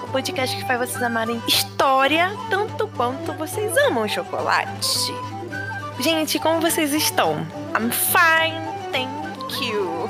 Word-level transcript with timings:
O 0.00 0.06
podcast 0.10 0.56
que 0.56 0.64
faz 0.64 0.78
vocês 0.78 1.02
amarem 1.02 1.42
história 1.46 2.30
tanto 2.48 2.88
quanto 2.88 3.32
vocês 3.34 3.76
amam 3.76 4.08
chocolate. 4.08 5.12
Gente, 6.00 6.38
como 6.38 6.60
vocês 6.60 6.94
estão? 6.94 7.46
I'm 7.76 7.90
fine, 7.90 8.64
thank 8.90 9.64
you. 9.64 10.08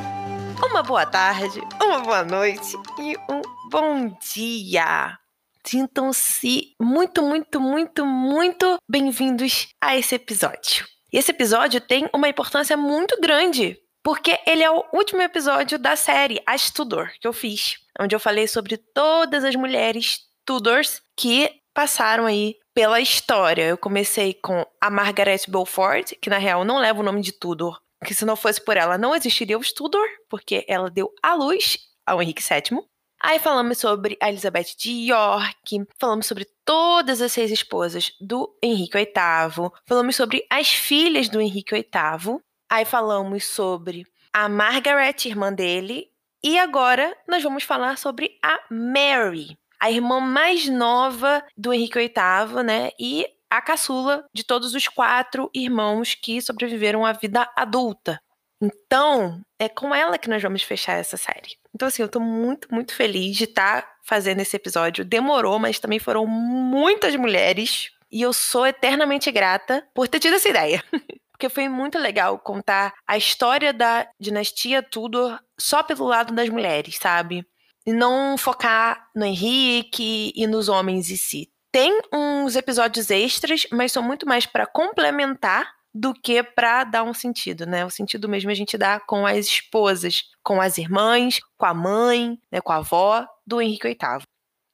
Uma 0.64 0.84
boa 0.84 1.04
tarde, 1.04 1.60
uma 1.82 1.98
boa 1.98 2.22
noite 2.22 2.76
e 3.00 3.16
um 3.28 3.42
bom 3.70 4.16
dia. 4.32 5.18
Sintam-se 5.64 6.76
muito, 6.80 7.22
muito, 7.22 7.60
muito, 7.60 8.06
muito 8.06 8.78
bem-vindos 8.88 9.68
a 9.80 9.96
esse 9.96 10.14
episódio. 10.14 10.86
E 11.12 11.18
esse 11.18 11.32
episódio 11.32 11.80
tem 11.80 12.08
uma 12.14 12.28
importância 12.28 12.76
muito 12.76 13.20
grande, 13.20 13.76
porque 14.02 14.38
ele 14.46 14.62
é 14.62 14.70
o 14.70 14.84
último 14.92 15.22
episódio 15.22 15.78
da 15.78 15.96
série 15.96 16.42
As 16.46 16.70
Tudor 16.70 17.10
que 17.20 17.26
eu 17.26 17.32
fiz, 17.32 17.78
onde 17.98 18.14
eu 18.14 18.20
falei 18.20 18.48
sobre 18.48 18.76
todas 18.76 19.44
as 19.44 19.54
mulheres 19.54 20.20
Tudors 20.44 21.00
que 21.16 21.50
passaram 21.72 22.26
aí 22.26 22.56
pela 22.74 23.00
história. 23.00 23.62
Eu 23.62 23.78
comecei 23.78 24.34
com 24.34 24.66
a 24.80 24.90
Margaret 24.90 25.42
Beaufort, 25.48 26.12
que 26.20 26.30
na 26.30 26.38
real 26.38 26.64
não 26.64 26.78
leva 26.78 27.00
o 27.00 27.04
nome 27.04 27.20
de 27.20 27.32
Tudor, 27.32 27.80
que 28.04 28.14
se 28.14 28.24
não 28.24 28.36
fosse 28.36 28.62
por 28.62 28.76
ela 28.76 28.98
não 28.98 29.14
existiria 29.14 29.58
os 29.58 29.72
Tudor, 29.72 30.06
porque 30.28 30.64
ela 30.68 30.90
deu 30.90 31.12
à 31.22 31.34
luz 31.34 31.78
ao 32.04 32.20
Henrique 32.20 32.42
VII. 32.42 32.80
Aí 33.24 33.38
falamos 33.38 33.78
sobre 33.78 34.18
a 34.20 34.28
Elizabeth 34.28 34.74
de 34.76 34.90
York, 35.06 35.86
falamos 35.96 36.26
sobre 36.26 36.44
todas 36.64 37.22
as 37.22 37.30
seis 37.30 37.52
esposas 37.52 38.12
do 38.20 38.52
Henrique 38.60 38.98
VIII, 38.98 39.70
falamos 39.86 40.16
sobre 40.16 40.44
as 40.50 40.70
filhas 40.74 41.28
do 41.28 41.40
Henrique 41.40 41.72
VIII, 41.72 42.40
aí 42.72 42.86
falamos 42.86 43.44
sobre 43.44 44.06
a 44.32 44.48
Margaret, 44.48 45.26
irmã 45.26 45.52
dele, 45.52 46.10
e 46.42 46.58
agora 46.58 47.14
nós 47.28 47.42
vamos 47.42 47.64
falar 47.64 47.98
sobre 47.98 48.38
a 48.42 48.58
Mary, 48.70 49.58
a 49.78 49.90
irmã 49.90 50.20
mais 50.20 50.66
nova 50.66 51.44
do 51.54 51.74
Henrique 51.74 51.98
VIII, 51.98 52.62
né? 52.64 52.90
E 52.98 53.26
a 53.50 53.60
caçula 53.60 54.24
de 54.32 54.42
todos 54.42 54.74
os 54.74 54.88
quatro 54.88 55.50
irmãos 55.54 56.14
que 56.14 56.40
sobreviveram 56.40 57.04
à 57.04 57.12
vida 57.12 57.46
adulta. 57.54 58.18
Então, 58.58 59.42
é 59.58 59.68
com 59.68 59.94
ela 59.94 60.16
que 60.16 60.30
nós 60.30 60.42
vamos 60.42 60.62
fechar 60.62 60.94
essa 60.94 61.18
série. 61.18 61.58
Então, 61.74 61.88
assim, 61.88 62.00
eu 62.00 62.08
tô 62.08 62.20
muito, 62.20 62.72
muito 62.72 62.94
feliz 62.94 63.36
de 63.36 63.44
estar 63.44 63.82
tá 63.82 63.88
fazendo 64.02 64.40
esse 64.40 64.56
episódio. 64.56 65.04
Demorou, 65.04 65.58
mas 65.58 65.78
também 65.78 65.98
foram 65.98 66.26
muitas 66.26 67.14
mulheres. 67.16 67.90
E 68.10 68.22
eu 68.22 68.32
sou 68.32 68.66
eternamente 68.66 69.30
grata 69.30 69.86
por 69.92 70.08
ter 70.08 70.20
tido 70.20 70.36
essa 70.36 70.48
ideia. 70.48 70.82
Porque 71.42 71.54
foi 71.54 71.68
muito 71.68 71.98
legal 71.98 72.38
contar 72.38 72.94
a 73.04 73.16
história 73.16 73.72
da 73.72 74.06
dinastia 74.20 74.80
Tudor 74.80 75.40
só 75.58 75.82
pelo 75.82 76.04
lado 76.04 76.32
das 76.32 76.48
mulheres, 76.48 76.98
sabe? 77.02 77.44
E 77.84 77.92
não 77.92 78.38
focar 78.38 79.08
no 79.12 79.24
Henrique 79.24 80.32
e 80.36 80.46
nos 80.46 80.68
homens 80.68 81.10
em 81.10 81.16
si. 81.16 81.50
Tem 81.72 82.00
uns 82.14 82.54
episódios 82.54 83.10
extras, 83.10 83.66
mas 83.72 83.90
são 83.90 84.04
muito 84.04 84.24
mais 84.24 84.46
para 84.46 84.68
complementar 84.68 85.68
do 85.92 86.14
que 86.14 86.44
para 86.44 86.84
dar 86.84 87.02
um 87.02 87.12
sentido, 87.12 87.66
né? 87.66 87.84
O 87.84 87.90
sentido 87.90 88.28
mesmo 88.28 88.52
a 88.52 88.54
gente 88.54 88.78
dá 88.78 89.00
com 89.00 89.26
as 89.26 89.38
esposas, 89.46 90.22
com 90.44 90.60
as 90.60 90.78
irmãs, 90.78 91.40
com 91.58 91.66
a 91.66 91.74
mãe, 91.74 92.38
né, 92.52 92.60
com 92.60 92.70
a 92.70 92.76
avó 92.76 93.26
do 93.44 93.60
Henrique 93.60 93.88
VIII. 93.88 94.22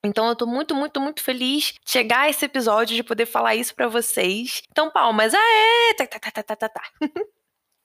Então 0.05 0.29
eu 0.29 0.37
tô 0.37 0.47
muito, 0.47 0.75
muito, 0.75 1.01
muito 1.01 1.23
feliz 1.23 1.75
de 1.85 1.91
chegar 1.91 2.21
a 2.21 2.29
esse 2.31 2.45
episódio 2.45 2.95
de 2.95 3.03
poder 3.03 3.27
falar 3.27 3.55
isso 3.57 3.75
para 3.75 3.89
vocês. 3.89 4.63
Então, 4.71 4.91
palmas, 4.91 5.35
aê! 5.35 5.95
Tá, 5.95 6.07
tá, 6.07 6.19
tá, 6.19 6.31
tá, 6.31 6.43
tá, 6.43 6.57
tá. 6.57 6.69
tá. 6.69 6.83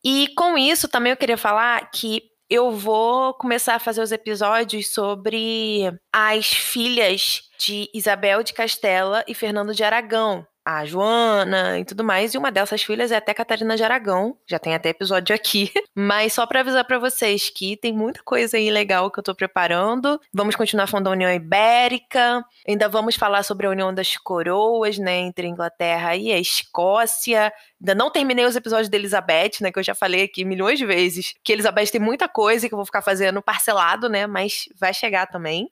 e 0.04 0.28
com 0.36 0.58
isso 0.58 0.88
também 0.88 1.12
eu 1.12 1.18
queria 1.18 1.38
falar 1.38 1.90
que 1.90 2.22
eu 2.50 2.72
vou 2.72 3.34
começar 3.34 3.76
a 3.76 3.80
fazer 3.80 4.02
os 4.02 4.12
episódios 4.12 4.94
sobre 4.94 5.92
as 6.14 6.46
filhas 6.54 7.42
de 7.58 7.90
Isabel 7.94 8.44
de 8.44 8.54
Castela 8.54 9.24
e 9.28 9.34
Fernando 9.34 9.74
de 9.74 9.84
Aragão, 9.84 10.46
a 10.66 10.86
Joana 10.86 11.80
e 11.80 11.86
tudo 11.86 12.04
mais. 12.04 12.34
E 12.34 12.38
uma 12.38 12.52
dessas 12.52 12.84
filhas 12.84 13.12
é 13.12 13.18
até 13.18 13.34
Catarina 13.34 13.76
de 13.76 13.84
Aragão. 13.84 14.38
Já 14.48 14.58
tem 14.58 14.74
até 14.74 14.90
episódio 14.90 15.36
aqui. 15.36 15.72
Mas 15.94 16.34
só 16.34 16.46
para 16.46 16.62
avisar 16.62 16.86
para 16.86 17.00
vocês 17.00 17.50
que 17.50 17.76
tem 17.76 17.94
muita 17.94 18.22
coisa 18.24 18.58
aí 18.58 18.70
legal 18.72 19.12
que 19.12 19.20
eu 19.20 19.24
tô 19.24 19.36
preparando. 19.36 20.20
Vamos 20.34 20.56
continuar 20.56 20.88
falando 20.88 21.06
da 21.06 21.12
União 21.12 21.32
Ibérica. 21.32 22.44
Ainda 22.68 22.88
vamos 22.88 23.16
falar 23.16 23.44
sobre 23.44 23.68
a 23.68 23.70
União 23.70 23.94
das 23.94 24.16
Coroas, 24.18 24.98
né? 24.98 25.18
Entre 25.18 25.46
a 25.46 25.50
Inglaterra 25.50 26.16
e 26.16 26.32
a 26.32 26.40
Escócia. 26.40 27.52
Ainda 27.82 27.96
não 27.96 28.10
terminei 28.10 28.46
os 28.46 28.56
episódios 28.56 28.90
da 28.90 28.98
Elizabeth, 28.98 29.62
né? 29.62 29.72
Que 29.72 29.80
eu 29.80 29.84
já 29.84 29.94
falei 29.94 30.24
aqui 30.24 30.46
milhões 30.46 30.80
de 30.80 30.86
vezes. 30.86 31.34
Que 31.44 31.52
Elizabeth 31.52 31.88
tem 31.88 32.02
muita 32.02 32.28
coisa 32.30 32.68
que 32.68 32.74
eu 32.74 32.78
vou 32.78 32.86
ficar 32.86 33.02
fazendo 33.02 33.42
parcelado, 33.42 34.08
né? 34.08 34.26
Mas 34.26 34.66
vai 34.80 34.94
chegar 34.94 35.28
também. 35.28 35.70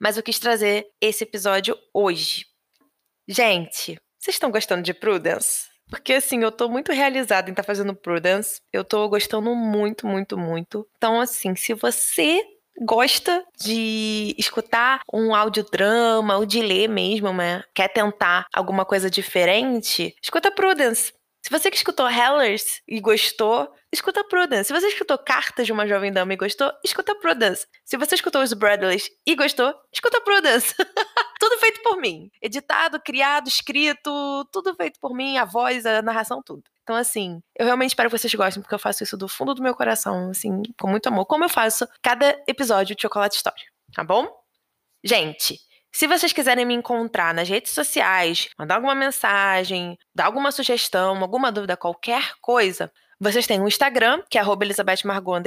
Mas 0.00 0.16
eu 0.16 0.22
quis 0.22 0.38
trazer 0.38 0.86
esse 1.00 1.24
episódio 1.24 1.76
hoje. 1.92 2.44
Gente, 3.28 3.98
vocês 4.26 4.34
estão 4.34 4.50
gostando 4.50 4.82
de 4.82 4.92
Prudence? 4.92 5.68
Porque 5.88 6.14
assim, 6.14 6.42
eu 6.42 6.50
tô 6.50 6.68
muito 6.68 6.90
realizada 6.90 7.48
em 7.48 7.52
estar 7.52 7.62
tá 7.62 7.66
fazendo 7.66 7.94
Prudence. 7.94 8.60
Eu 8.72 8.82
tô 8.82 9.08
gostando 9.08 9.54
muito, 9.54 10.04
muito, 10.04 10.36
muito. 10.36 10.84
Então, 10.96 11.20
assim, 11.20 11.54
se 11.54 11.72
você 11.74 12.42
gosta 12.80 13.44
de 13.56 14.34
escutar 14.36 15.00
um 15.12 15.32
audiodrama 15.32 16.36
ou 16.36 16.44
de 16.44 16.60
ler 16.60 16.88
mesmo, 16.88 17.32
né? 17.32 17.62
Quer 17.72 17.88
tentar 17.88 18.46
alguma 18.52 18.84
coisa 18.84 19.08
diferente, 19.08 20.14
escuta 20.20 20.50
Prudence. 20.50 21.12
Se 21.46 21.50
você 21.50 21.70
que 21.70 21.76
escutou 21.76 22.10
Hellers 22.10 22.82
e 22.88 22.98
gostou, 22.98 23.72
escuta 23.92 24.24
Prudence. 24.24 24.64
Se 24.64 24.72
você 24.72 24.88
escutou 24.88 25.16
Cartas 25.16 25.64
de 25.64 25.72
uma 25.72 25.86
Jovem 25.86 26.12
Dama 26.12 26.32
e 26.32 26.36
gostou, 26.36 26.72
escuta 26.84 27.14
Prudence. 27.14 27.68
Se 27.84 27.96
você 27.96 28.16
escutou 28.16 28.42
os 28.42 28.52
Bradleys 28.52 29.08
e 29.24 29.36
gostou, 29.36 29.72
escuta 29.92 30.20
Prudence. 30.22 30.74
tudo 31.38 31.56
feito 31.58 31.80
por 31.84 31.98
mim. 31.98 32.32
Editado, 32.42 32.98
criado, 32.98 33.46
escrito, 33.46 34.44
tudo 34.50 34.74
feito 34.74 34.98
por 34.98 35.14
mim, 35.14 35.38
a 35.38 35.44
voz, 35.44 35.86
a 35.86 36.02
narração, 36.02 36.42
tudo. 36.44 36.64
Então, 36.82 36.96
assim, 36.96 37.40
eu 37.56 37.64
realmente 37.64 37.90
espero 37.90 38.10
que 38.10 38.18
vocês 38.18 38.34
gostem, 38.34 38.60
porque 38.60 38.74
eu 38.74 38.80
faço 38.80 39.04
isso 39.04 39.16
do 39.16 39.28
fundo 39.28 39.54
do 39.54 39.62
meu 39.62 39.76
coração, 39.76 40.30
assim, 40.30 40.62
com 40.80 40.88
muito 40.88 41.06
amor, 41.06 41.26
como 41.26 41.44
eu 41.44 41.48
faço 41.48 41.86
cada 42.02 42.36
episódio 42.48 42.96
de 42.96 43.02
Chocolate 43.02 43.36
Story, 43.36 43.62
tá 43.94 44.02
bom? 44.02 44.28
Gente, 45.04 45.60
se 45.96 46.06
vocês 46.06 46.30
quiserem 46.30 46.66
me 46.66 46.74
encontrar 46.74 47.32
nas 47.32 47.48
redes 47.48 47.72
sociais, 47.72 48.50
mandar 48.58 48.74
alguma 48.74 48.94
mensagem, 48.94 49.98
dar 50.14 50.26
alguma 50.26 50.52
sugestão, 50.52 51.16
alguma 51.22 51.50
dúvida, 51.50 51.74
qualquer 51.74 52.34
coisa, 52.42 52.92
vocês 53.18 53.46
têm 53.46 53.62
o 53.62 53.66
Instagram, 53.66 54.22
que 54.28 54.38
é 54.38 54.42
Elizabeth 54.42 55.06
Margot 55.06 55.40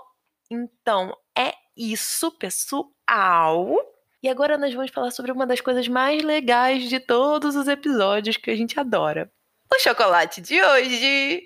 Então, 0.51 1.17
é 1.37 1.53
isso, 1.77 2.33
pessoal. 2.33 3.77
E 4.23 4.29
agora 4.29 4.59
nós 4.59 4.75
vamos 4.75 4.91
falar 4.91 5.13
sobre 5.13 5.31
uma 5.31 5.47
das 5.47 5.61
coisas 5.61 5.87
mais 5.87 6.23
legais 6.23 6.89
de 6.89 6.99
todos 6.99 7.55
os 7.55 7.69
episódios 7.69 8.37
que 8.37 8.51
a 8.51 8.57
gente 8.57 8.81
adora 8.81 9.31
o 9.73 9.79
chocolate 9.81 10.41
de 10.41 10.63
hoje. 10.63 11.43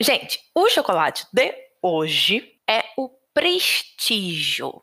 Gente, 0.00 0.40
o 0.54 0.68
chocolate 0.68 1.26
de 1.32 1.54
hoje 1.82 2.52
é 2.68 2.84
o 2.96 3.08
Prestígio. 3.32 4.82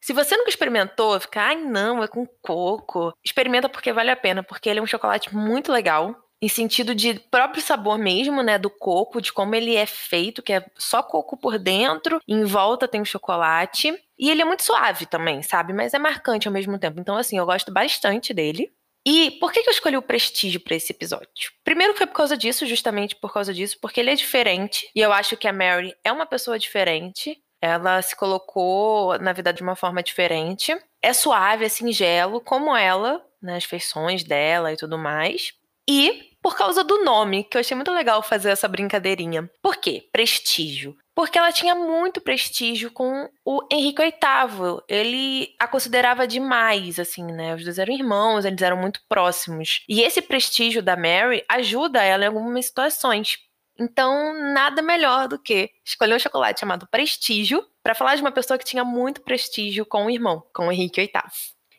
Se 0.00 0.12
você 0.12 0.36
nunca 0.36 0.50
experimentou, 0.50 1.18
fica, 1.20 1.40
ai 1.40 1.56
não, 1.56 2.02
é 2.02 2.08
com 2.08 2.26
coco. 2.40 3.12
Experimenta 3.24 3.68
porque 3.68 3.92
vale 3.92 4.10
a 4.10 4.16
pena, 4.16 4.42
porque 4.42 4.68
ele 4.68 4.80
é 4.80 4.82
um 4.82 4.86
chocolate 4.86 5.34
muito 5.34 5.70
legal. 5.70 6.16
Em 6.40 6.48
sentido 6.48 6.92
de 6.92 7.20
próprio 7.30 7.62
sabor 7.62 7.96
mesmo, 7.96 8.42
né? 8.42 8.58
Do 8.58 8.68
coco, 8.68 9.20
de 9.20 9.32
como 9.32 9.54
ele 9.54 9.76
é 9.76 9.86
feito, 9.86 10.42
que 10.42 10.52
é 10.52 10.66
só 10.76 11.00
coco 11.00 11.36
por 11.36 11.56
dentro, 11.56 12.20
em 12.26 12.44
volta 12.44 12.88
tem 12.88 13.00
o 13.00 13.06
chocolate. 13.06 13.94
E 14.18 14.28
ele 14.28 14.42
é 14.42 14.44
muito 14.44 14.64
suave 14.64 15.06
também, 15.06 15.40
sabe? 15.40 15.72
Mas 15.72 15.94
é 15.94 16.00
marcante 16.00 16.48
ao 16.48 16.52
mesmo 16.52 16.76
tempo. 16.80 16.98
Então, 16.98 17.16
assim, 17.16 17.38
eu 17.38 17.46
gosto 17.46 17.72
bastante 17.72 18.34
dele. 18.34 18.72
E 19.06 19.32
por 19.32 19.52
que, 19.52 19.62
que 19.62 19.68
eu 19.68 19.72
escolhi 19.72 19.96
o 19.96 20.02
prestígio 20.02 20.60
para 20.60 20.76
esse 20.76 20.92
episódio? 20.92 21.52
Primeiro 21.64 21.94
foi 21.94 22.06
por 22.06 22.14
causa 22.14 22.36
disso, 22.36 22.66
justamente 22.66 23.16
por 23.16 23.32
causa 23.32 23.52
disso, 23.52 23.78
porque 23.80 24.00
ele 24.00 24.10
é 24.10 24.14
diferente. 24.14 24.88
E 24.94 25.00
eu 25.00 25.12
acho 25.12 25.36
que 25.36 25.48
a 25.48 25.52
Mary 25.52 25.94
é 26.04 26.12
uma 26.12 26.26
pessoa 26.26 26.58
diferente. 26.58 27.36
Ela 27.60 28.00
se 28.02 28.14
colocou 28.16 29.18
na 29.18 29.32
vida 29.32 29.52
de 29.52 29.62
uma 29.62 29.76
forma 29.76 30.02
diferente. 30.02 30.76
É 31.00 31.12
suave, 31.12 31.64
é 31.64 31.68
singelo, 31.68 32.40
como 32.40 32.76
ela, 32.76 33.24
nas 33.40 33.64
feições 33.64 34.22
dela 34.22 34.72
e 34.72 34.76
tudo 34.76 34.96
mais. 34.96 35.52
E 35.88 36.32
por 36.42 36.56
causa 36.56 36.82
do 36.82 37.04
nome, 37.04 37.44
que 37.44 37.56
eu 37.56 37.60
achei 37.60 37.76
muito 37.76 37.92
legal 37.92 38.22
fazer 38.22 38.50
essa 38.50 38.68
brincadeirinha. 38.68 39.48
Por 39.62 39.76
quê? 39.76 40.08
Prestígio. 40.12 40.96
Porque 41.14 41.38
ela 41.38 41.52
tinha 41.52 41.74
muito 41.74 42.20
prestígio 42.20 42.90
com 42.90 43.28
o 43.44 43.60
Henrique 43.70 44.02
VIII. 44.02 44.80
Ele 44.88 45.54
a 45.58 45.68
considerava 45.68 46.26
demais, 46.26 46.98
assim, 46.98 47.24
né? 47.24 47.54
Os 47.54 47.64
dois 47.64 47.78
eram 47.78 47.92
irmãos, 47.92 48.44
eles 48.44 48.62
eram 48.62 48.78
muito 48.78 49.00
próximos. 49.08 49.82
E 49.88 50.00
esse 50.00 50.22
prestígio 50.22 50.82
da 50.82 50.96
Mary 50.96 51.44
ajuda 51.48 52.02
ela 52.02 52.24
em 52.24 52.28
algumas 52.28 52.66
situações. 52.66 53.38
Então, 53.78 54.32
nada 54.52 54.80
melhor 54.80 55.28
do 55.28 55.38
que 55.38 55.70
escolher 55.84 56.14
um 56.14 56.18
chocolate 56.18 56.60
chamado 56.60 56.86
Prestígio 56.86 57.64
para 57.82 57.94
falar 57.94 58.14
de 58.14 58.22
uma 58.22 58.32
pessoa 58.32 58.58
que 58.58 58.64
tinha 58.64 58.84
muito 58.84 59.22
prestígio 59.22 59.84
com 59.84 60.06
o 60.06 60.10
irmão, 60.10 60.42
com 60.54 60.68
o 60.68 60.72
Henrique 60.72 61.00
VIII. 61.00 61.12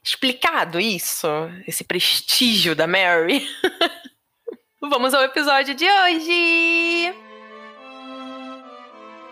Explicado 0.03 0.79
isso, 0.79 1.27
esse 1.65 1.83
prestígio 1.83 2.75
da 2.75 2.86
Mary. 2.86 3.47
Vamos 4.81 5.13
ao 5.13 5.24
episódio 5.24 5.74
de 5.74 5.86
hoje! 5.86 7.32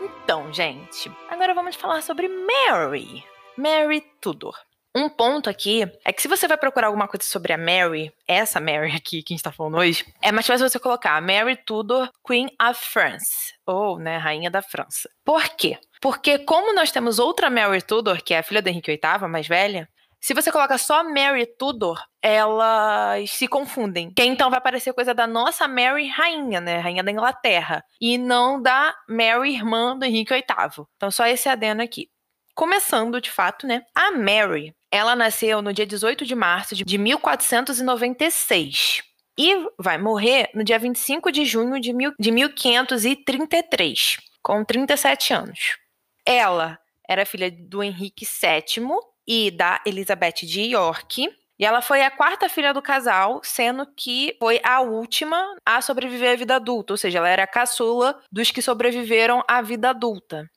Então, 0.01 0.51
gente, 0.51 1.12
agora 1.30 1.53
vamos 1.53 1.75
falar 1.75 2.01
sobre 2.01 2.27
Mary. 2.27 3.24
Mary 3.56 4.01
Tudor. 4.19 4.56
Um 4.95 5.07
ponto 5.07 5.48
aqui 5.48 5.83
é 6.03 6.12
que 6.12 6.21
se 6.21 6.27
você 6.27 6.48
vai 6.48 6.57
procurar 6.57 6.88
alguma 6.88 7.07
coisa 7.07 7.24
sobre 7.24 7.53
a 7.53 7.57
Mary, 7.57 8.12
essa 8.27 8.59
Mary 8.59 8.92
aqui 8.98 9.21
que 9.21 9.33
a 9.33 9.38
gente 9.38 9.44
tá 9.44 9.51
falando 9.51 9.77
hoje, 9.77 10.03
é 10.19 10.31
mais 10.31 10.48
fácil 10.48 10.68
você 10.68 10.80
colocar 10.80 11.21
Mary 11.21 11.56
Tudor, 11.56 12.09
Queen 12.25 12.48
of 12.59 12.83
France, 12.83 13.53
ou, 13.63 14.00
né, 14.00 14.18
Rainha 14.18 14.50
da 14.50 14.63
França. 14.63 15.07
Por 15.24 15.48
quê? 15.50 15.77
Porque 16.01 16.39
como 16.39 16.74
nós 16.74 16.92
temos 16.92 17.19
outra 17.19 17.50
Mary 17.51 17.83
Tudor, 17.83 18.24
que 18.24 18.33
é 18.33 18.39
a 18.39 18.44
filha 18.44 18.62
do 18.62 18.69
Henrique 18.69 18.92
VIII, 18.92 19.30
mais 19.30 19.47
velha, 19.47 19.88
se 20.21 20.33
você 20.35 20.51
coloca 20.51 20.77
só 20.77 21.03
Mary 21.03 21.47
Tudor, 21.57 22.00
elas 22.21 23.31
se 23.31 23.47
confundem. 23.47 24.13
Que 24.13 24.23
então 24.23 24.51
vai 24.51 24.59
aparecer 24.59 24.94
coisa 24.94 25.15
da 25.15 25.25
nossa 25.25 25.68
Mary 25.68 26.07
rainha, 26.07 26.62
né? 26.62 26.77
Rainha 26.77 27.03
da 27.03 27.12
Inglaterra. 27.12 27.83
E 28.00 28.19
não 28.19 28.62
da 28.62 28.95
Mary 29.09 29.51
irmã 29.51 29.97
do 29.97 30.06
Henrique 30.06 30.31
VIII. 30.31 30.85
Então 30.95 31.09
só 31.09 31.25
esse 31.25 31.50
adendo 31.50 31.81
aqui. 31.81 32.07
Começando, 32.53 33.19
de 33.19 33.31
fato, 33.31 33.65
né? 33.65 33.81
A 33.95 34.12
Mary, 34.12 34.75
ela 34.91 35.15
nasceu 35.15 35.59
no 35.59 35.73
dia 35.73 35.88
18 35.88 36.23
de 36.23 36.35
março 36.35 36.75
de 36.75 36.97
1496 37.00 39.01
e 39.35 39.56
vai 39.79 39.97
morrer 39.97 40.51
no 40.53 40.63
dia 40.63 40.77
25 40.77 41.31
de 41.31 41.45
junho 41.45 41.79
de, 41.79 41.94
mil, 41.94 42.13
de 42.19 42.31
1533, 42.31 44.18
com 44.44 44.63
37 44.63 45.33
anos. 45.33 45.77
Ela 46.23 46.77
era 47.09 47.25
filha 47.25 47.50
do 47.50 47.81
Henrique 47.81 48.23
VII 48.23 48.85
e 49.27 49.51
da 49.51 49.81
Elizabeth 49.85 50.44
de 50.44 50.62
York. 50.62 51.29
E 51.59 51.65
ela 51.65 51.81
foi 51.81 52.01
a 52.01 52.09
quarta 52.09 52.50
filha 52.50 52.73
do 52.73 52.81
casal, 52.81 53.39
sendo 53.44 53.85
que 53.85 54.35
foi 54.39 54.59
a 54.63 54.81
última 54.81 55.56
a 55.65 55.79
sobreviver 55.79 56.31
à 56.31 56.35
vida 56.35 56.56
adulta, 56.56 56.94
ou 56.94 56.97
seja, 56.97 57.19
ela 57.19 57.29
era 57.29 57.44
a 57.44 57.47
caçula 57.47 58.19
dos 58.31 58.50
que 58.50 58.62
sobreviveram 58.62 59.44
à 59.47 59.62
vida 59.62 59.91
adulta. 59.91 60.50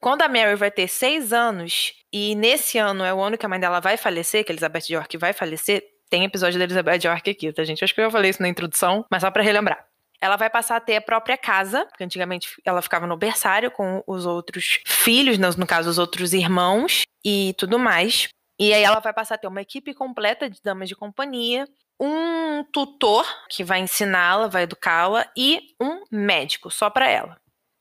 Quando 0.00 0.22
a 0.22 0.28
Mary 0.28 0.54
vai 0.54 0.70
ter 0.70 0.86
seis 0.86 1.32
anos, 1.32 1.94
e 2.12 2.34
nesse 2.36 2.78
ano 2.78 3.02
é 3.02 3.12
o 3.12 3.20
ano 3.20 3.36
que 3.36 3.46
a 3.46 3.48
mãe 3.48 3.58
dela 3.58 3.80
vai 3.80 3.96
falecer, 3.96 4.44
que 4.44 4.52
a 4.52 4.54
Elizabeth 4.54 4.84
York 4.90 5.16
vai 5.16 5.32
falecer, 5.32 5.82
tem 6.08 6.24
episódio 6.24 6.58
da 6.58 6.64
Elizabeth 6.64 7.00
York 7.02 7.30
aqui, 7.30 7.52
tá, 7.52 7.64
gente? 7.64 7.82
Acho 7.82 7.94
que 7.94 8.00
eu 8.00 8.10
falei 8.10 8.30
isso 8.30 8.42
na 8.42 8.48
introdução, 8.48 9.04
mas 9.10 9.22
só 9.22 9.30
para 9.30 9.42
relembrar. 9.42 9.84
Ela 10.24 10.36
vai 10.36 10.48
passar 10.48 10.76
a 10.76 10.80
ter 10.80 10.96
a 10.96 11.02
própria 11.02 11.36
casa, 11.36 11.84
porque 11.84 12.02
antigamente 12.02 12.48
ela 12.64 12.80
ficava 12.80 13.06
no 13.06 13.14
berçário 13.14 13.70
com 13.70 14.02
os 14.06 14.24
outros 14.24 14.80
filhos, 14.86 15.36
no 15.36 15.66
caso, 15.66 15.90
os 15.90 15.98
outros 15.98 16.32
irmãos 16.32 17.02
e 17.22 17.54
tudo 17.58 17.78
mais. 17.78 18.28
E 18.58 18.72
aí 18.72 18.82
ela 18.82 19.00
vai 19.00 19.12
passar 19.12 19.34
a 19.34 19.38
ter 19.38 19.48
uma 19.48 19.60
equipe 19.60 19.92
completa 19.92 20.48
de 20.48 20.62
damas 20.62 20.88
de 20.88 20.96
companhia, 20.96 21.68
um 22.00 22.64
tutor 22.72 23.26
que 23.50 23.62
vai 23.62 23.80
ensiná-la, 23.80 24.48
vai 24.48 24.62
educá-la 24.62 25.30
e 25.36 25.74
um 25.78 26.02
médico 26.10 26.70
só 26.70 26.88
para 26.88 27.06
ela. 27.06 27.36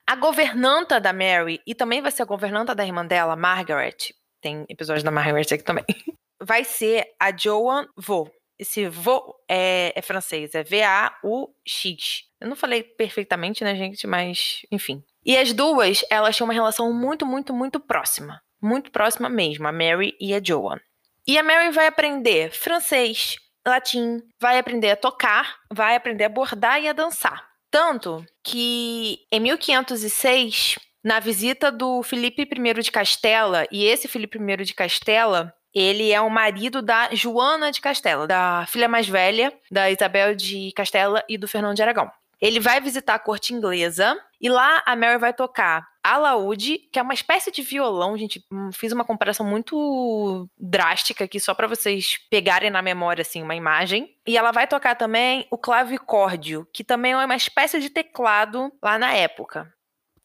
A 0.06 0.18
governanta 0.18 1.00
da 1.00 1.13
Mary, 1.13 1.62
e 1.66 1.74
também 1.74 2.01
vai 2.01 2.12
ser 2.12 2.24
a 2.24 2.25
governanta 2.25 2.75
da 2.75 2.86
irmã 2.86 3.06
dela, 3.06 3.38
Margaret, 3.38 4.13
tem 4.42 4.66
episódio 4.68 5.06
da 5.06 5.12
Margaret 5.12 5.45
aqui 5.50 5.63
também, 5.63 5.86
vai 6.44 6.66
ser 6.66 7.07
a 7.18 7.31
Joan 7.34 7.88
Vaux. 7.95 8.30
Esse 8.60 8.88
Vaux 8.88 9.34
é, 9.50 9.92
é 9.95 10.01
francês, 10.01 10.54
é 10.54 10.63
V-A-U-X. 10.63 12.24
Eu 12.44 12.50
não 12.50 12.57
falei 12.57 12.84
perfeitamente, 12.84 13.63
né, 13.63 13.74
gente, 13.74 14.06
mas 14.06 14.63
enfim. 14.69 15.01
E 15.25 15.38
as 15.38 15.54
duas, 15.54 16.04
elas 16.10 16.36
tinham 16.36 16.45
uma 16.45 16.54
relação 16.54 16.92
muito, 16.92 17.25
muito, 17.25 17.54
muito 17.54 17.80
próxima. 17.80 18.42
Muito 18.62 18.92
próxima 18.92 19.30
mesmo, 19.30 19.66
a 19.66 19.72
Mary 19.72 20.13
e 20.19 20.36
a 20.36 20.42
Joan. 20.44 20.78
E 21.25 21.38
a 21.38 21.44
Mary 21.44 21.72
vai 21.72 21.88
aprender 21.88 22.51
francês, 22.51 23.38
latim, 23.66 24.22
vai 24.42 24.60
aprender 24.60 24.92
a 24.92 24.98
tocar, 24.98 25.56
vai 25.71 25.95
aprender 25.95 26.26
a 26.26 26.30
bordar 26.30 26.81
e 26.81 26.90
a 26.90 26.92
dançar. 26.92 27.47
Tanto 27.71 28.26
que 28.44 29.19
em 29.31 29.40
1506, 29.40 30.78
na 31.02 31.21
visita 31.21 31.71
do 31.71 32.04
Felipe 32.04 32.42
I 32.42 32.81
de 32.81 32.92
Castela, 32.92 33.66
e 33.71 33.85
esse 33.85 34.09
Felipe 34.09 34.38
I 34.38 34.66
de 34.66 34.73
Castela, 34.73 35.54
ele 35.73 36.12
é 36.12 36.19
o 36.19 36.30
marido 36.30 36.81
da 36.81 37.16
Joana 37.16 37.71
de 37.71 37.80
Castela, 37.80 38.28
da 38.28 38.66
filha 38.68 38.90
mais 38.90 39.07
velha 39.07 39.54
da 39.71 39.90
Isabel 39.90 40.35
de 40.35 40.73
Castela 40.73 41.23
e 41.30 41.38
do 41.38 41.47
Fernando 41.47 41.78
de 41.78 41.81
Aragão. 41.81 42.12
Ele 42.44 42.59
vai 42.59 42.81
visitar 42.81 43.16
a 43.16 43.19
corte 43.19 43.54
inglesa 43.54 44.19
e 44.42 44.50
lá 44.50 44.83
a 44.85 44.97
Mary 44.97 45.18
vai 45.18 45.33
tocar 45.33 45.88
alaúde, 46.04 46.78
que 46.92 47.00
é 47.00 47.02
uma 47.02 47.14
espécie 47.14 47.50
de 47.50 47.62
violão, 47.62 48.18
gente. 48.18 48.44
Hum, 48.52 48.69
fiz 48.73 48.92
uma 48.92 49.06
comparação 49.06 49.45
muito 49.45 50.50
drástica 50.59 51.23
aqui 51.23 51.40
só 51.40 51.54
para 51.54 51.68
vocês 51.68 52.18
pegarem 52.30 52.69
na 52.69 52.81
memória 52.81 53.21
assim 53.21 53.42
uma 53.42 53.56
imagem. 53.56 54.09
E 54.28 54.38
ela 54.38 54.52
vai 54.52 54.68
tocar 54.68 54.95
também 54.95 55.47
o 55.50 55.57
clavicórdio, 55.57 56.68
que 56.73 56.83
também 56.83 57.14
é 57.14 57.26
uma 57.26 57.33
espécie 57.33 57.80
de 57.80 57.90
teclado 57.90 58.69
lá 58.83 59.00
na 59.00 59.14
época. 59.14 59.73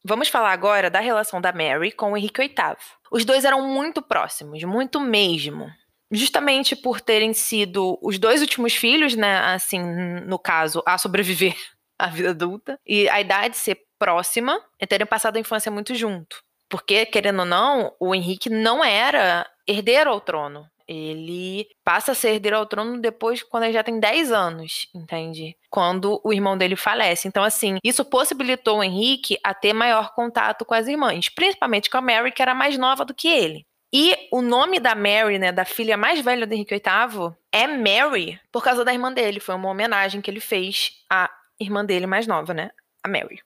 Vamos 0.04 0.26
falar 0.28 0.50
agora 0.50 0.90
da 0.90 0.98
relação 0.98 1.40
da 1.40 1.52
Mary 1.52 1.92
com 1.92 2.10
o 2.10 2.16
Henrique 2.16 2.40
VIII. 2.40 2.76
Os 3.12 3.25
dois 3.25 3.44
eram 3.44 3.64
muito 3.68 4.02
próximos, 4.02 4.64
muito 4.64 4.98
mesmo. 4.98 5.70
Justamente 6.10 6.75
por 6.75 7.00
terem 7.00 7.32
sido 7.32 7.96
os 8.02 8.18
dois 8.18 8.40
últimos 8.40 8.75
filhos, 8.75 9.14
né, 9.14 9.38
assim, 9.54 9.80
no 10.26 10.37
caso, 10.37 10.82
a 10.84 10.98
sobreviver 10.98 11.54
à 11.98 12.06
vida 12.08 12.30
adulta, 12.30 12.78
e 12.86 13.08
a 13.08 13.20
idade 13.20 13.56
ser 13.56 13.78
próxima 13.98 14.60
e 14.80 14.86
terem 14.86 15.06
passado 15.06 15.36
a 15.36 15.40
infância 15.40 15.70
muito 15.70 15.94
junto. 15.94 16.42
Porque, 16.68 17.06
querendo 17.06 17.40
ou 17.40 17.46
não, 17.46 17.92
o 17.98 18.14
Henrique 18.14 18.50
não 18.50 18.84
era 18.84 19.48
herdeiro 19.66 20.10
ao 20.10 20.20
trono. 20.20 20.66
Ele 20.86 21.66
passa 21.84 22.12
a 22.12 22.14
ser 22.14 22.34
herdeiro 22.34 22.56
ao 22.56 22.66
trono 22.66 22.98
depois, 22.98 23.42
quando 23.42 23.64
ele 23.64 23.74
já 23.74 23.82
tem 23.82 24.00
10 24.00 24.32
anos, 24.32 24.88
entende? 24.94 25.54
Quando 25.68 26.18
o 26.24 26.32
irmão 26.32 26.56
dele 26.56 26.76
falece. 26.76 27.28
Então, 27.28 27.44
assim, 27.44 27.76
isso 27.84 28.04
possibilitou 28.04 28.78
o 28.78 28.82
Henrique 28.82 29.38
a 29.44 29.52
ter 29.52 29.74
maior 29.74 30.14
contato 30.14 30.64
com 30.64 30.72
as 30.74 30.88
irmãs, 30.88 31.28
principalmente 31.28 31.90
com 31.90 31.98
a 31.98 32.02
Mary, 32.02 32.32
que 32.32 32.40
era 32.40 32.54
mais 32.54 32.78
nova 32.78 33.04
do 33.04 33.14
que 33.14 33.28
ele. 33.28 33.66
E 33.92 34.16
o 34.32 34.42
nome 34.42 34.80
da 34.80 34.94
Mary, 34.94 35.38
né, 35.38 35.50
da 35.50 35.64
filha 35.64 35.96
mais 35.96 36.20
velha 36.20 36.46
do 36.46 36.52
Henrique 36.52 36.74
VIII, 36.74 37.34
é 37.52 37.66
Mary 37.66 38.38
por 38.52 38.62
causa 38.62 38.84
da 38.84 38.92
irmã 38.92 39.12
dele. 39.12 39.40
Foi 39.40 39.54
uma 39.54 39.70
homenagem 39.70 40.20
que 40.20 40.30
ele 40.30 40.40
fez 40.40 40.90
à 41.10 41.30
irmã 41.60 41.84
dele 41.84 42.06
mais 42.06 42.26
nova, 42.26 42.54
né, 42.54 42.70
a 43.02 43.08
Mary. 43.08 43.40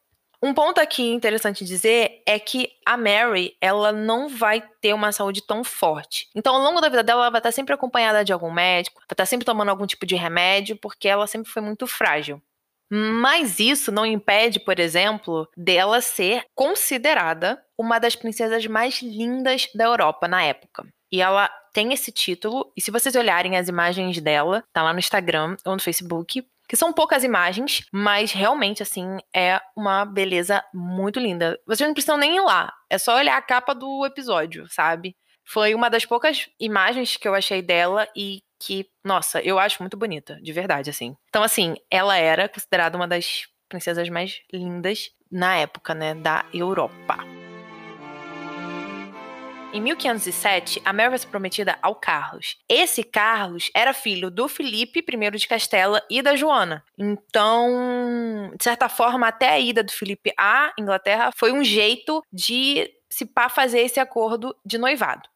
Um 0.44 0.52
ponto 0.52 0.80
aqui 0.80 1.04
interessante 1.12 1.64
dizer 1.64 2.20
é 2.26 2.36
que 2.36 2.68
a 2.84 2.96
Mary, 2.96 3.56
ela 3.60 3.92
não 3.92 4.28
vai 4.28 4.60
ter 4.80 4.92
uma 4.92 5.12
saúde 5.12 5.40
tão 5.46 5.62
forte. 5.62 6.28
Então, 6.34 6.56
ao 6.56 6.60
longo 6.60 6.80
da 6.80 6.88
vida 6.88 7.04
dela, 7.04 7.22
ela 7.22 7.30
vai 7.30 7.38
estar 7.38 7.52
sempre 7.52 7.72
acompanhada 7.72 8.24
de 8.24 8.32
algum 8.32 8.50
médico, 8.50 8.98
vai 8.98 9.06
estar 9.12 9.24
sempre 9.24 9.46
tomando 9.46 9.68
algum 9.68 9.86
tipo 9.86 10.04
de 10.04 10.16
remédio, 10.16 10.76
porque 10.76 11.06
ela 11.06 11.28
sempre 11.28 11.48
foi 11.48 11.62
muito 11.62 11.86
frágil. 11.86 12.42
Mas 12.90 13.60
isso 13.60 13.92
não 13.92 14.04
impede, 14.04 14.58
por 14.58 14.80
exemplo, 14.80 15.48
dela 15.56 16.00
ser 16.00 16.44
considerada 16.56 17.62
uma 17.78 18.00
das 18.00 18.16
princesas 18.16 18.66
mais 18.66 19.00
lindas 19.00 19.68
da 19.74 19.84
Europa 19.84 20.26
na 20.26 20.42
época. 20.42 20.84
E 21.10 21.22
ela 21.22 21.48
tem 21.72 21.92
esse 21.92 22.10
título, 22.10 22.70
e 22.76 22.80
se 22.82 22.90
vocês 22.90 23.14
olharem 23.14 23.56
as 23.56 23.68
imagens 23.68 24.20
dela, 24.20 24.62
tá 24.72 24.82
lá 24.82 24.92
no 24.92 24.98
Instagram 24.98 25.56
ou 25.64 25.72
no 25.72 25.80
Facebook, 25.80 26.44
que 26.72 26.76
são 26.76 26.90
poucas 26.90 27.22
imagens, 27.22 27.84
mas 27.92 28.32
realmente, 28.32 28.82
assim, 28.82 29.18
é 29.36 29.60
uma 29.76 30.06
beleza 30.06 30.64
muito 30.72 31.20
linda. 31.20 31.60
Vocês 31.66 31.86
não 31.86 31.92
precisam 31.92 32.16
nem 32.16 32.36
ir 32.36 32.40
lá, 32.40 32.72
é 32.88 32.96
só 32.96 33.14
olhar 33.14 33.36
a 33.36 33.42
capa 33.42 33.74
do 33.74 34.06
episódio, 34.06 34.66
sabe? 34.70 35.14
Foi 35.44 35.74
uma 35.74 35.90
das 35.90 36.06
poucas 36.06 36.48
imagens 36.58 37.18
que 37.18 37.28
eu 37.28 37.34
achei 37.34 37.60
dela 37.60 38.08
e 38.16 38.40
que, 38.58 38.86
nossa, 39.04 39.42
eu 39.42 39.58
acho 39.58 39.82
muito 39.82 39.98
bonita, 39.98 40.40
de 40.40 40.50
verdade, 40.50 40.88
assim. 40.88 41.14
Então, 41.28 41.42
assim, 41.42 41.74
ela 41.90 42.16
era 42.16 42.48
considerada 42.48 42.96
uma 42.96 43.06
das 43.06 43.42
princesas 43.68 44.08
mais 44.08 44.40
lindas 44.50 45.10
na 45.30 45.56
época, 45.56 45.92
né, 45.92 46.14
da 46.14 46.46
Europa. 46.54 47.18
Em 49.72 49.80
1507, 49.80 50.82
a 50.84 50.92
Mary 50.92 51.18
ser 51.18 51.26
prometida 51.28 51.78
ao 51.80 51.94
Carlos. 51.94 52.58
Esse 52.68 53.02
Carlos 53.02 53.70
era 53.74 53.94
filho 53.94 54.30
do 54.30 54.46
Felipe 54.46 55.00
I 55.00 55.30
de 55.30 55.48
Castela 55.48 56.02
e 56.10 56.20
da 56.20 56.36
Joana. 56.36 56.84
Então, 56.98 58.52
de 58.54 58.62
certa 58.62 58.90
forma, 58.90 59.26
até 59.26 59.48
a 59.48 59.58
ida 59.58 59.82
do 59.82 59.90
Felipe 59.90 60.30
à 60.38 60.74
Inglaterra 60.78 61.30
foi 61.34 61.52
um 61.52 61.64
jeito 61.64 62.22
de 62.30 62.86
se 63.08 63.24
pá 63.24 63.48
fazer 63.48 63.80
esse 63.80 63.98
acordo 63.98 64.54
de 64.62 64.76
noivado. 64.76 65.26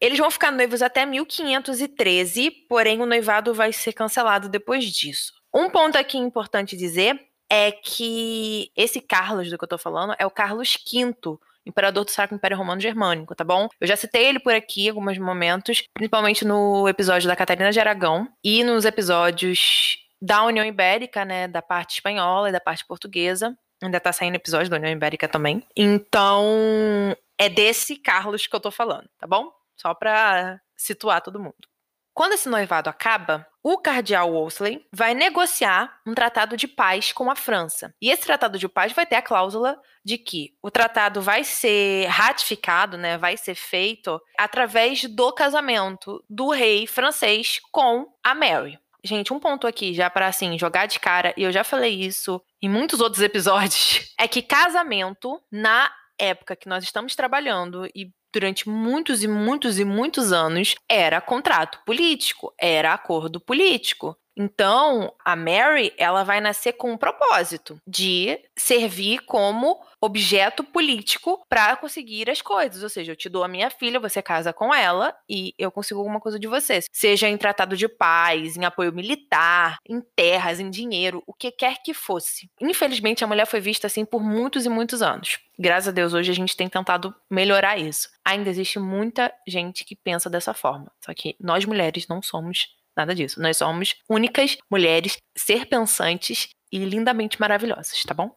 Eles 0.00 0.18
vão 0.18 0.30
ficar 0.30 0.50
noivos 0.50 0.82
até 0.82 1.06
1513, 1.06 2.50
porém 2.68 3.00
o 3.00 3.06
noivado 3.06 3.54
vai 3.54 3.72
ser 3.72 3.92
cancelado 3.92 4.48
depois 4.48 4.84
disso. 4.84 5.32
Um 5.54 5.70
ponto 5.70 5.96
aqui 5.96 6.18
importante 6.18 6.76
dizer 6.76 7.28
é 7.48 7.70
que 7.70 8.72
esse 8.76 9.00
Carlos 9.00 9.48
do 9.48 9.56
que 9.56 9.62
eu 9.62 9.68
tô 9.68 9.78
falando 9.78 10.16
é 10.18 10.26
o 10.26 10.30
Carlos 10.30 10.76
V, 10.92 11.38
imperador 11.66 12.04
do 12.04 12.10
Sacro 12.10 12.36
Império 12.36 12.56
Romano 12.56 12.80
Germânico, 12.80 13.34
tá 13.34 13.44
bom? 13.44 13.68
Eu 13.80 13.86
já 13.86 13.96
citei 13.96 14.26
ele 14.26 14.38
por 14.38 14.54
aqui 14.54 14.86
em 14.86 14.88
alguns 14.90 15.18
momentos, 15.18 15.84
principalmente 15.92 16.44
no 16.44 16.88
episódio 16.88 17.28
da 17.28 17.36
Catarina 17.36 17.70
de 17.70 17.80
Aragão 17.80 18.28
e 18.42 18.62
nos 18.62 18.84
episódios 18.84 19.98
da 20.20 20.44
União 20.44 20.64
Ibérica, 20.64 21.24
né, 21.24 21.48
da 21.48 21.60
parte 21.60 21.94
espanhola 21.94 22.48
e 22.48 22.52
da 22.52 22.60
parte 22.60 22.86
portuguesa. 22.86 23.56
Ainda 23.82 24.00
tá 24.00 24.12
saindo 24.12 24.36
episódio 24.36 24.70
da 24.70 24.76
União 24.76 24.92
Ibérica 24.92 25.28
também. 25.28 25.62
Então, 25.76 27.14
é 27.36 27.48
desse 27.48 27.96
Carlos 27.96 28.46
que 28.46 28.54
eu 28.54 28.60
tô 28.60 28.70
falando, 28.70 29.08
tá 29.18 29.26
bom? 29.26 29.52
Só 29.76 29.92
pra 29.92 30.60
situar 30.76 31.20
todo 31.20 31.40
mundo. 31.40 31.73
Quando 32.14 32.34
esse 32.34 32.48
noivado 32.48 32.88
acaba, 32.88 33.44
o 33.60 33.76
cardeal 33.76 34.30
Wolsey 34.30 34.86
vai 34.92 35.14
negociar 35.14 36.00
um 36.06 36.14
tratado 36.14 36.56
de 36.56 36.68
paz 36.68 37.12
com 37.12 37.28
a 37.28 37.34
França. 37.34 37.92
E 38.00 38.08
esse 38.08 38.22
tratado 38.22 38.56
de 38.56 38.68
paz 38.68 38.92
vai 38.92 39.04
ter 39.04 39.16
a 39.16 39.22
cláusula 39.22 39.80
de 40.04 40.16
que 40.16 40.54
o 40.62 40.70
tratado 40.70 41.20
vai 41.20 41.42
ser 41.42 42.06
ratificado, 42.06 42.96
né, 42.96 43.18
vai 43.18 43.36
ser 43.36 43.56
feito 43.56 44.20
através 44.38 45.04
do 45.06 45.32
casamento 45.32 46.22
do 46.30 46.50
rei 46.50 46.86
francês 46.86 47.60
com 47.72 48.06
a 48.22 48.32
Mary. 48.32 48.78
Gente, 49.02 49.32
um 49.32 49.40
ponto 49.40 49.66
aqui 49.66 49.92
já 49.92 50.08
para 50.08 50.28
assim 50.28 50.56
jogar 50.56 50.86
de 50.86 51.00
cara, 51.00 51.34
e 51.36 51.42
eu 51.42 51.50
já 51.50 51.64
falei 51.64 51.94
isso 52.00 52.40
em 52.62 52.70
muitos 52.70 53.00
outros 53.00 53.20
episódios, 53.24 54.14
é 54.16 54.28
que 54.28 54.40
casamento 54.40 55.42
na 55.50 55.90
época 56.16 56.54
que 56.54 56.68
nós 56.68 56.84
estamos 56.84 57.16
trabalhando 57.16 57.86
e 57.94 58.12
durante 58.34 58.68
muitos 58.68 59.22
e 59.22 59.28
muitos 59.28 59.78
e 59.78 59.84
muitos 59.84 60.32
anos 60.32 60.74
era 60.88 61.20
contrato 61.20 61.78
político, 61.86 62.52
era 62.58 62.92
acordo 62.92 63.40
político. 63.40 64.18
Então, 64.36 65.12
a 65.24 65.36
Mary, 65.36 65.92
ela 65.96 66.24
vai 66.24 66.40
nascer 66.40 66.72
com 66.72 66.92
um 66.92 66.96
propósito 66.96 67.80
de 67.86 68.38
servir 68.56 69.20
como 69.20 69.80
objeto 70.00 70.62
político 70.62 71.44
para 71.48 71.76
conseguir 71.76 72.28
as 72.28 72.42
coisas. 72.42 72.82
Ou 72.82 72.88
seja, 72.88 73.12
eu 73.12 73.16
te 73.16 73.28
dou 73.28 73.42
a 73.42 73.48
minha 73.48 73.70
filha, 73.70 74.00
você 74.00 74.20
casa 74.20 74.52
com 74.52 74.74
ela 74.74 75.14
e 75.28 75.54
eu 75.58 75.70
consigo 75.70 76.00
alguma 76.00 76.20
coisa 76.20 76.38
de 76.38 76.46
você. 76.46 76.80
Seja 76.92 77.28
em 77.28 77.36
tratado 77.36 77.76
de 77.76 77.88
paz, 77.88 78.56
em 78.56 78.64
apoio 78.64 78.92
militar, 78.92 79.78
em 79.88 80.00
terras, 80.14 80.60
em 80.60 80.68
dinheiro, 80.68 81.22
o 81.26 81.32
que 81.32 81.50
quer 81.50 81.82
que 81.82 81.94
fosse. 81.94 82.50
Infelizmente, 82.60 83.24
a 83.24 83.26
mulher 83.26 83.46
foi 83.46 83.60
vista 83.60 83.86
assim 83.86 84.04
por 84.04 84.22
muitos 84.22 84.66
e 84.66 84.68
muitos 84.68 85.00
anos. 85.00 85.38
Graças 85.58 85.88
a 85.88 85.92
Deus, 85.92 86.12
hoje 86.12 86.30
a 86.30 86.34
gente 86.34 86.56
tem 86.56 86.68
tentado 86.68 87.14
melhorar 87.30 87.78
isso. 87.78 88.08
Ainda 88.24 88.50
existe 88.50 88.78
muita 88.78 89.32
gente 89.46 89.84
que 89.84 89.94
pensa 89.94 90.28
dessa 90.28 90.52
forma. 90.52 90.90
Só 91.00 91.14
que 91.14 91.36
nós 91.40 91.64
mulheres 91.64 92.08
não 92.08 92.20
somos 92.20 92.74
Nada 92.96 93.14
disso. 93.14 93.40
Nós 93.40 93.56
somos 93.56 93.94
únicas 94.08 94.56
mulheres 94.70 95.18
ser 95.36 95.66
pensantes 95.66 96.48
e 96.70 96.78
lindamente 96.78 97.40
maravilhosas, 97.40 98.02
tá 98.04 98.14
bom? 98.14 98.30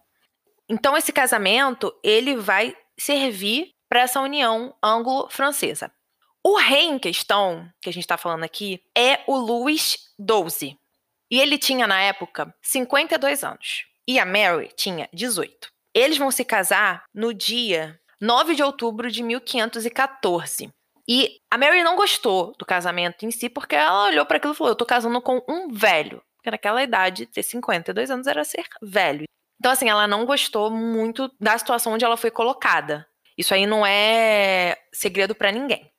Então 0.70 0.98
esse 0.98 1.12
casamento, 1.12 1.94
ele 2.04 2.36
vai 2.36 2.76
servir 3.00 3.72
para 3.88 4.02
essa 4.02 4.20
união 4.20 4.76
anglo-francesa. 4.84 5.92
O 6.44 6.56
rei 6.58 6.86
em 6.86 7.00
questão, 7.00 7.70
que 7.82 7.90
a 7.90 7.94
gente 7.94 8.04
está 8.04 8.18
falando 8.18 8.44
aqui, 8.44 8.82
é 8.98 9.22
o 9.28 9.36
Luís 9.36 9.98
XII. 10.20 10.78
E 11.30 11.40
ele 11.40 11.58
tinha, 11.58 11.86
na 11.86 12.02
época, 12.02 12.54
52 12.62 13.44
anos. 13.44 13.86
E 14.08 14.18
a 14.18 14.26
Mary 14.26 14.70
tinha 14.76 15.10
18. 15.14 15.68
Eles 15.94 16.18
vão 16.18 16.32
se 16.32 16.46
casar 16.46 17.04
no 17.14 17.34
dia 17.34 18.00
9 18.22 18.56
de 18.56 18.64
outubro 18.64 19.12
de 19.12 19.22
1514. 19.22 20.70
E 21.08 21.40
a 21.50 21.58
Mary 21.58 21.84
não 21.84 21.96
gostou 21.96 22.54
do 22.58 22.66
casamento 22.66 23.26
em 23.26 23.32
si, 23.32 23.50
porque 23.50 23.76
ela 23.76 24.06
olhou 24.08 24.26
para 24.26 24.38
aquilo 24.38 24.54
e 24.54 24.56
falou: 24.56 24.72
Eu 24.72 24.76
tô 24.76 24.86
casando 24.86 25.22
com 25.22 25.42
um 25.48 25.70
velho. 25.70 26.22
Porque 26.36 26.52
naquela 26.52 26.84
idade, 26.84 27.26
ter 27.26 27.44
52 27.44 28.12
anos 28.12 28.28
era 28.28 28.44
ser 28.44 28.66
velho. 28.82 29.26
Então, 29.60 29.72
assim, 29.72 29.90
ela 29.90 30.08
não 30.08 30.26
gostou 30.26 30.70
muito 30.70 31.32
da 31.40 31.58
situação 31.58 31.94
onde 31.94 32.06
ela 32.06 32.18
foi 32.18 32.30
colocada. 32.30 33.08
Isso 33.38 33.54
aí 33.54 33.66
não 33.66 33.86
é 33.86 34.78
segredo 34.92 35.34
para 35.34 35.52
ninguém. 35.52 35.92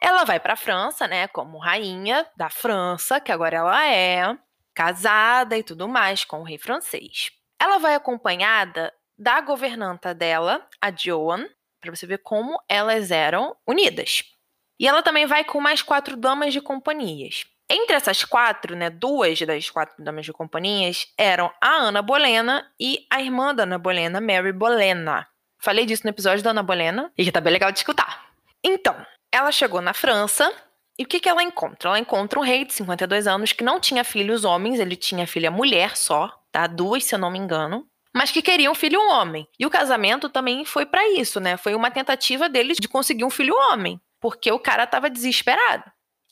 Ela 0.00 0.24
vai 0.24 0.38
para 0.38 0.52
a 0.52 0.56
França, 0.56 1.06
né, 1.06 1.28
como 1.28 1.58
rainha 1.58 2.26
da 2.36 2.50
França, 2.50 3.20
que 3.20 3.32
agora 3.32 3.56
ela 3.56 3.86
é 3.86 4.36
casada 4.74 5.56
e 5.56 5.62
tudo 5.62 5.88
mais 5.88 6.24
com 6.24 6.40
o 6.40 6.44
rei 6.44 6.58
francês. 6.58 7.30
Ela 7.60 7.78
vai 7.78 7.94
acompanhada 7.94 8.92
da 9.16 9.40
governanta 9.40 10.12
dela, 10.12 10.66
a 10.80 10.90
Joan, 10.90 11.46
para 11.80 11.94
você 11.94 12.06
ver 12.06 12.18
como 12.18 12.60
elas 12.68 13.10
eram 13.10 13.56
unidas. 13.66 14.33
E 14.78 14.88
ela 14.88 15.02
também 15.02 15.26
vai 15.26 15.44
com 15.44 15.60
mais 15.60 15.82
quatro 15.82 16.16
damas 16.16 16.52
de 16.52 16.60
companhias. 16.60 17.44
Entre 17.68 17.96
essas 17.96 18.24
quatro, 18.24 18.76
né, 18.76 18.90
duas 18.90 19.40
das 19.40 19.70
quatro 19.70 20.02
damas 20.02 20.26
de 20.26 20.32
companhias 20.32 21.06
eram 21.16 21.50
a 21.60 21.70
Ana 21.76 22.02
Bolena 22.02 22.70
e 22.78 23.06
a 23.10 23.22
irmã 23.22 23.54
da 23.54 23.62
Ana 23.62 23.78
Bolena, 23.78 24.20
Mary 24.20 24.52
Bolena. 24.52 25.26
Falei 25.58 25.86
disso 25.86 26.02
no 26.04 26.10
episódio 26.10 26.44
da 26.44 26.50
Ana 26.50 26.62
Bolena 26.62 27.10
e 27.16 27.24
que 27.24 27.32
tá 27.32 27.40
bem 27.40 27.52
legal 27.52 27.72
de 27.72 27.78
escutar. 27.78 28.26
Então, 28.62 28.94
ela 29.32 29.50
chegou 29.50 29.80
na 29.80 29.94
França 29.94 30.52
e 30.98 31.04
o 31.04 31.06
que, 31.06 31.18
que 31.18 31.28
ela 31.28 31.42
encontra? 31.42 31.88
Ela 31.88 31.98
encontra 31.98 32.38
um 32.38 32.42
rei 32.42 32.66
de 32.66 32.74
52 32.74 33.26
anos 33.26 33.52
que 33.52 33.64
não 33.64 33.80
tinha 33.80 34.04
filhos 34.04 34.44
homens, 34.44 34.78
ele 34.78 34.94
tinha 34.94 35.26
filha 35.26 35.50
mulher 35.50 35.96
só, 35.96 36.30
tá? 36.52 36.66
Duas, 36.66 37.04
se 37.04 37.14
eu 37.14 37.18
não 37.18 37.30
me 37.30 37.38
engano 37.38 37.86
mas 38.16 38.30
que 38.30 38.40
queriam 38.40 38.70
um 38.70 38.76
filho 38.76 39.00
homem. 39.10 39.48
E 39.58 39.66
o 39.66 39.70
casamento 39.70 40.28
também 40.28 40.64
foi 40.64 40.86
para 40.86 41.04
isso, 41.14 41.40
né? 41.40 41.56
Foi 41.56 41.74
uma 41.74 41.90
tentativa 41.90 42.48
deles 42.48 42.76
de 42.80 42.86
conseguir 42.86 43.24
um 43.24 43.30
filho 43.30 43.56
homem 43.56 44.00
porque 44.24 44.50
o 44.50 44.58
cara 44.58 44.84
estava 44.84 45.10
desesperado. 45.10 45.84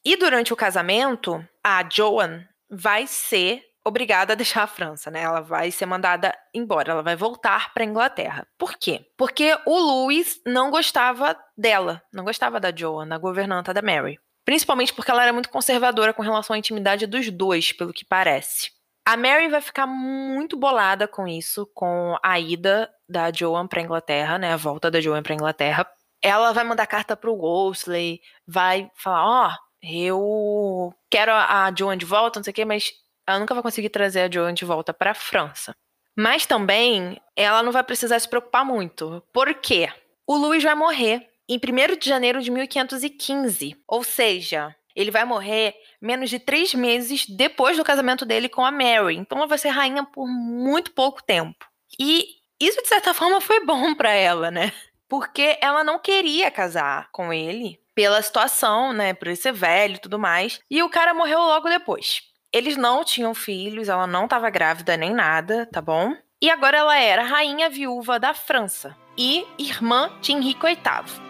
E 0.02 0.16
durante 0.16 0.50
o 0.50 0.56
casamento, 0.56 1.46
a 1.62 1.86
Joan 1.86 2.42
vai 2.70 3.06
ser 3.06 3.62
obrigada 3.84 4.32
a 4.32 4.34
deixar 4.36 4.62
a 4.62 4.66
França, 4.66 5.10
né? 5.10 5.20
Ela 5.20 5.42
vai 5.42 5.70
ser 5.70 5.84
mandada 5.84 6.34
embora, 6.54 6.90
ela 6.90 7.02
vai 7.02 7.16
voltar 7.16 7.70
para 7.74 7.84
Inglaterra. 7.84 8.48
Por 8.56 8.78
quê? 8.78 9.04
Porque 9.14 9.54
o 9.66 9.78
Louis 9.78 10.40
não 10.46 10.70
gostava 10.70 11.36
dela, 11.54 12.02
não 12.10 12.24
gostava 12.24 12.58
da 12.58 12.74
Joan, 12.74 13.14
a 13.14 13.18
governanta 13.18 13.74
da 13.74 13.82
Mary. 13.82 14.18
Principalmente 14.42 14.94
porque 14.94 15.10
ela 15.10 15.24
era 15.24 15.32
muito 15.34 15.50
conservadora 15.50 16.14
com 16.14 16.22
relação 16.22 16.54
à 16.54 16.58
intimidade 16.58 17.06
dos 17.06 17.30
dois, 17.30 17.72
pelo 17.72 17.92
que 17.92 18.06
parece. 18.06 18.70
A 19.04 19.18
Mary 19.18 19.48
vai 19.48 19.60
ficar 19.60 19.86
muito 19.86 20.56
bolada 20.56 21.06
com 21.06 21.28
isso, 21.28 21.66
com 21.74 22.16
a 22.22 22.40
ida 22.40 22.90
da 23.06 23.30
Joan 23.30 23.66
para 23.66 23.82
Inglaterra, 23.82 24.38
né? 24.38 24.54
A 24.54 24.56
volta 24.56 24.90
da 24.90 24.98
Joan 24.98 25.22
para 25.22 25.34
Inglaterra, 25.34 25.86
ela 26.22 26.52
vai 26.52 26.64
mandar 26.64 26.86
carta 26.86 27.16
pro 27.16 27.34
Wolseley, 27.34 28.20
vai 28.46 28.90
falar, 28.94 29.26
ó, 29.26 29.48
oh, 29.48 29.72
eu 29.82 30.94
quero 31.10 31.32
a 31.32 31.72
Joan 31.76 31.96
de 31.96 32.06
volta, 32.06 32.38
não 32.38 32.44
sei 32.44 32.52
o 32.52 32.54
quê, 32.54 32.64
mas 32.64 32.92
ela 33.26 33.40
nunca 33.40 33.54
vai 33.54 33.62
conseguir 33.62 33.90
trazer 33.90 34.20
a 34.22 34.30
Joan 34.30 34.54
de 34.54 34.64
volta 34.64 34.94
para 34.94 35.10
a 35.10 35.14
França. 35.14 35.74
Mas 36.16 36.46
também 36.46 37.20
ela 37.34 37.62
não 37.62 37.72
vai 37.72 37.82
precisar 37.82 38.18
se 38.18 38.28
preocupar 38.28 38.64
muito. 38.64 39.22
Por 39.32 39.52
quê? 39.54 39.90
O 40.26 40.36
Louis 40.36 40.62
vai 40.62 40.74
morrer 40.74 41.28
em 41.48 41.56
1 41.56 41.96
de 41.98 42.08
janeiro 42.08 42.40
de 42.40 42.50
1515. 42.50 43.76
Ou 43.88 44.04
seja, 44.04 44.74
ele 44.94 45.10
vai 45.10 45.24
morrer 45.24 45.74
menos 46.00 46.30
de 46.30 46.38
três 46.38 46.74
meses 46.74 47.26
depois 47.26 47.76
do 47.76 47.84
casamento 47.84 48.24
dele 48.24 48.48
com 48.48 48.64
a 48.64 48.70
Mary. 48.70 49.16
Então 49.16 49.38
ela 49.38 49.46
vai 49.46 49.58
ser 49.58 49.70
rainha 49.70 50.04
por 50.04 50.26
muito 50.26 50.92
pouco 50.92 51.22
tempo. 51.22 51.66
E 51.98 52.26
isso, 52.60 52.80
de 52.82 52.88
certa 52.88 53.12
forma, 53.14 53.40
foi 53.40 53.64
bom 53.64 53.94
para 53.94 54.12
ela, 54.12 54.50
né? 54.50 54.72
Porque 55.12 55.58
ela 55.60 55.84
não 55.84 55.98
queria 55.98 56.50
casar 56.50 57.10
com 57.12 57.30
ele 57.34 57.78
pela 57.94 58.22
situação, 58.22 58.94
né, 58.94 59.12
por 59.12 59.28
ele 59.28 59.36
ser 59.36 59.52
velho 59.52 59.96
e 59.96 59.98
tudo 59.98 60.18
mais. 60.18 60.58
E 60.70 60.82
o 60.82 60.88
cara 60.88 61.12
morreu 61.12 61.38
logo 61.38 61.68
depois. 61.68 62.22
Eles 62.50 62.78
não 62.78 63.04
tinham 63.04 63.34
filhos, 63.34 63.90
ela 63.90 64.06
não 64.06 64.24
estava 64.24 64.48
grávida 64.48 64.96
nem 64.96 65.12
nada, 65.12 65.68
tá 65.70 65.82
bom? 65.82 66.16
E 66.40 66.48
agora 66.48 66.78
ela 66.78 66.98
era 66.98 67.24
rainha 67.24 67.68
viúva 67.68 68.18
da 68.18 68.32
França 68.32 68.96
e 69.14 69.46
irmã 69.58 70.10
de 70.22 70.32
Henrique 70.32 70.64
VIII. 70.64 71.22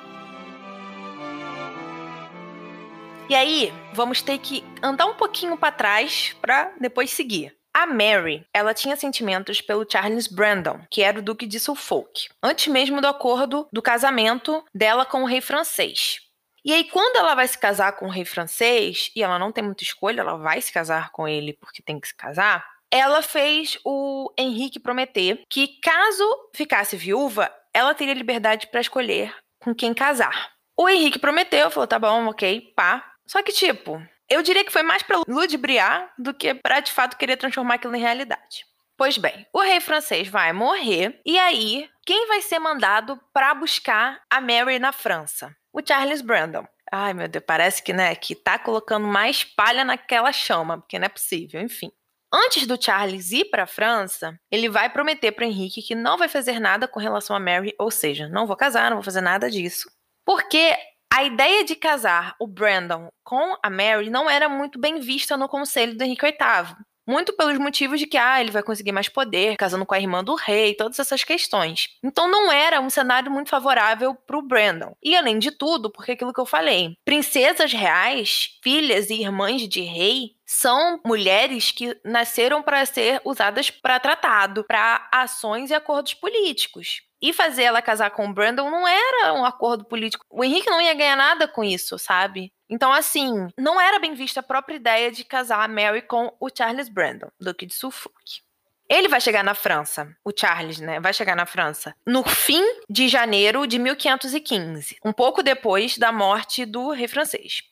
E 3.28 3.34
aí, 3.34 3.74
vamos 3.92 4.22
ter 4.22 4.38
que 4.38 4.64
andar 4.80 5.06
um 5.06 5.14
pouquinho 5.14 5.56
para 5.56 5.72
trás 5.72 6.36
para 6.40 6.72
depois 6.78 7.10
seguir. 7.10 7.52
A 7.74 7.86
Mary, 7.86 8.44
ela 8.52 8.74
tinha 8.74 8.96
sentimentos 8.96 9.60
pelo 9.60 9.86
Charles 9.90 10.26
Brandon, 10.26 10.80
que 10.90 11.02
era 11.02 11.18
o 11.18 11.22
duque 11.22 11.46
de 11.46 11.58
Suffolk, 11.58 12.28
antes 12.42 12.66
mesmo 12.66 13.00
do 13.00 13.06
acordo 13.06 13.66
do 13.72 13.80
casamento 13.80 14.62
dela 14.74 15.06
com 15.06 15.22
o 15.22 15.26
rei 15.26 15.40
francês. 15.40 16.20
E 16.64 16.72
aí, 16.72 16.84
quando 16.84 17.16
ela 17.16 17.34
vai 17.34 17.48
se 17.48 17.58
casar 17.58 17.92
com 17.96 18.06
o 18.06 18.10
rei 18.10 18.24
francês, 18.24 19.10
e 19.16 19.22
ela 19.22 19.38
não 19.38 19.50
tem 19.50 19.64
muita 19.64 19.82
escolha, 19.82 20.20
ela 20.20 20.36
vai 20.36 20.60
se 20.60 20.70
casar 20.70 21.10
com 21.10 21.26
ele 21.26 21.54
porque 21.54 21.82
tem 21.82 21.98
que 21.98 22.08
se 22.08 22.14
casar, 22.14 22.64
ela 22.90 23.22
fez 23.22 23.78
o 23.84 24.30
Henrique 24.38 24.78
prometer 24.78 25.42
que, 25.48 25.80
caso 25.80 26.24
ficasse 26.54 26.94
viúva, 26.94 27.50
ela 27.72 27.94
teria 27.94 28.14
liberdade 28.14 28.66
para 28.66 28.82
escolher 28.82 29.34
com 29.58 29.74
quem 29.74 29.94
casar. 29.94 30.52
O 30.76 30.88
Henrique 30.88 31.18
prometeu, 31.18 31.70
falou: 31.70 31.86
tá 31.86 31.98
bom, 31.98 32.26
ok, 32.26 32.72
pá. 32.76 33.12
Só 33.26 33.42
que, 33.42 33.52
tipo, 33.52 34.00
eu 34.32 34.42
diria 34.42 34.64
que 34.64 34.72
foi 34.72 34.82
mais 34.82 35.02
pra 35.02 35.20
ludibriar 35.28 36.12
do 36.18 36.32
que 36.32 36.54
pra 36.54 36.80
de 36.80 36.90
fato 36.90 37.16
querer 37.16 37.36
transformar 37.36 37.74
aquilo 37.74 37.94
em 37.94 38.00
realidade. 38.00 38.64
Pois 38.96 39.18
bem, 39.18 39.46
o 39.52 39.60
rei 39.60 39.80
francês 39.80 40.28
vai 40.28 40.52
morrer, 40.52 41.20
e 41.24 41.38
aí, 41.38 41.88
quem 42.04 42.26
vai 42.28 42.40
ser 42.40 42.58
mandado 42.58 43.20
para 43.32 43.54
buscar 43.54 44.20
a 44.30 44.40
Mary 44.40 44.78
na 44.78 44.92
França? 44.92 45.54
O 45.72 45.80
Charles 45.84 46.20
Brandon. 46.20 46.66
Ai, 46.90 47.14
meu 47.14 47.26
Deus, 47.26 47.44
parece 47.46 47.82
que, 47.82 47.92
né, 47.92 48.14
que 48.14 48.34
tá 48.34 48.58
colocando 48.58 49.06
mais 49.06 49.44
palha 49.44 49.84
naquela 49.84 50.30
chama, 50.30 50.78
porque 50.78 50.98
não 50.98 51.06
é 51.06 51.08
possível, 51.08 51.60
enfim. 51.60 51.90
Antes 52.32 52.66
do 52.66 52.82
Charles 52.82 53.32
ir 53.32 53.46
para 53.46 53.64
a 53.64 53.66
França, 53.66 54.38
ele 54.50 54.68
vai 54.68 54.88
prometer 54.88 55.32
para 55.32 55.46
Henrique 55.46 55.82
que 55.82 55.94
não 55.94 56.16
vai 56.16 56.28
fazer 56.28 56.60
nada 56.60 56.86
com 56.86 57.00
relação 57.00 57.34
a 57.34 57.40
Mary, 57.40 57.74
ou 57.78 57.90
seja, 57.90 58.28
não 58.28 58.46
vou 58.46 58.56
casar, 58.56 58.90
não 58.90 58.98
vou 58.98 59.04
fazer 59.04 59.20
nada 59.20 59.50
disso. 59.50 59.90
Porque 60.24 60.76
a 61.14 61.24
ideia 61.24 61.62
de 61.62 61.76
casar 61.76 62.34
o 62.40 62.46
Brandon 62.46 63.10
com 63.22 63.54
a 63.62 63.68
Mary 63.68 64.08
não 64.08 64.30
era 64.30 64.48
muito 64.48 64.80
bem 64.80 64.98
vista 64.98 65.36
no 65.36 65.46
conselho 65.46 65.94
do 65.94 66.02
Henrique 66.02 66.24
VIII. 66.24 66.74
Muito 67.06 67.34
pelos 67.36 67.58
motivos 67.58 68.00
de 68.00 68.06
que 68.06 68.16
ah, 68.16 68.40
ele 68.40 68.50
vai 68.50 68.62
conseguir 68.62 68.92
mais 68.92 69.10
poder, 69.10 69.56
casando 69.58 69.84
com 69.84 69.92
a 69.92 70.00
irmã 70.00 70.24
do 70.24 70.34
rei, 70.34 70.72
todas 70.72 70.98
essas 70.98 71.22
questões. 71.22 71.88
Então 72.02 72.30
não 72.30 72.50
era 72.50 72.80
um 72.80 72.88
cenário 72.88 73.30
muito 73.30 73.50
favorável 73.50 74.14
para 74.14 74.38
o 74.38 74.42
Brandon. 74.42 74.94
E 75.02 75.14
além 75.14 75.38
de 75.38 75.50
tudo, 75.50 75.90
porque 75.90 76.12
aquilo 76.12 76.32
que 76.32 76.40
eu 76.40 76.46
falei, 76.46 76.96
princesas 77.04 77.74
reais, 77.74 78.58
filhas 78.62 79.10
e 79.10 79.20
irmãs 79.20 79.68
de 79.68 79.82
rei, 79.82 80.30
são 80.46 80.98
mulheres 81.04 81.72
que 81.72 81.94
nasceram 82.04 82.62
para 82.62 82.86
ser 82.86 83.20
usadas 83.22 83.68
para 83.68 84.00
tratado, 84.00 84.64
para 84.64 85.08
ações 85.12 85.70
e 85.70 85.74
acordos 85.74 86.14
políticos. 86.14 87.02
E 87.22 87.32
fazer 87.32 87.62
ela 87.62 87.80
casar 87.80 88.10
com 88.10 88.26
o 88.26 88.34
Brandon 88.34 88.68
não 88.68 88.86
era 88.86 89.32
um 89.32 89.44
acordo 89.44 89.84
político. 89.84 90.26
O 90.28 90.42
Henrique 90.42 90.68
não 90.68 90.80
ia 90.80 90.92
ganhar 90.92 91.16
nada 91.16 91.46
com 91.46 91.62
isso, 91.62 91.96
sabe? 91.96 92.52
Então, 92.68 92.92
assim, 92.92 93.48
não 93.56 93.80
era 93.80 94.00
bem 94.00 94.14
vista 94.14 94.40
a 94.40 94.42
própria 94.42 94.74
ideia 94.74 95.12
de 95.12 95.24
casar 95.24 95.62
a 95.62 95.68
Mary 95.68 96.02
com 96.02 96.34
o 96.40 96.48
Charles 96.52 96.88
Brandon, 96.88 97.28
Duque 97.38 97.64
de 97.64 97.74
Suffolk. 97.74 98.42
Ele 98.88 99.08
vai 99.08 99.20
chegar 99.20 99.44
na 99.44 99.54
França, 99.54 100.14
o 100.24 100.32
Charles, 100.36 100.80
né? 100.80 100.98
Vai 101.00 101.14
chegar 101.14 101.36
na 101.36 101.46
França 101.46 101.94
no 102.06 102.24
fim 102.24 102.62
de 102.90 103.08
janeiro 103.08 103.66
de 103.66 103.78
1515, 103.78 104.96
um 105.04 105.12
pouco 105.12 105.42
depois 105.42 105.96
da 105.96 106.10
morte 106.10 106.66
do 106.66 106.90
rei 106.90 107.06
francês. 107.06 107.62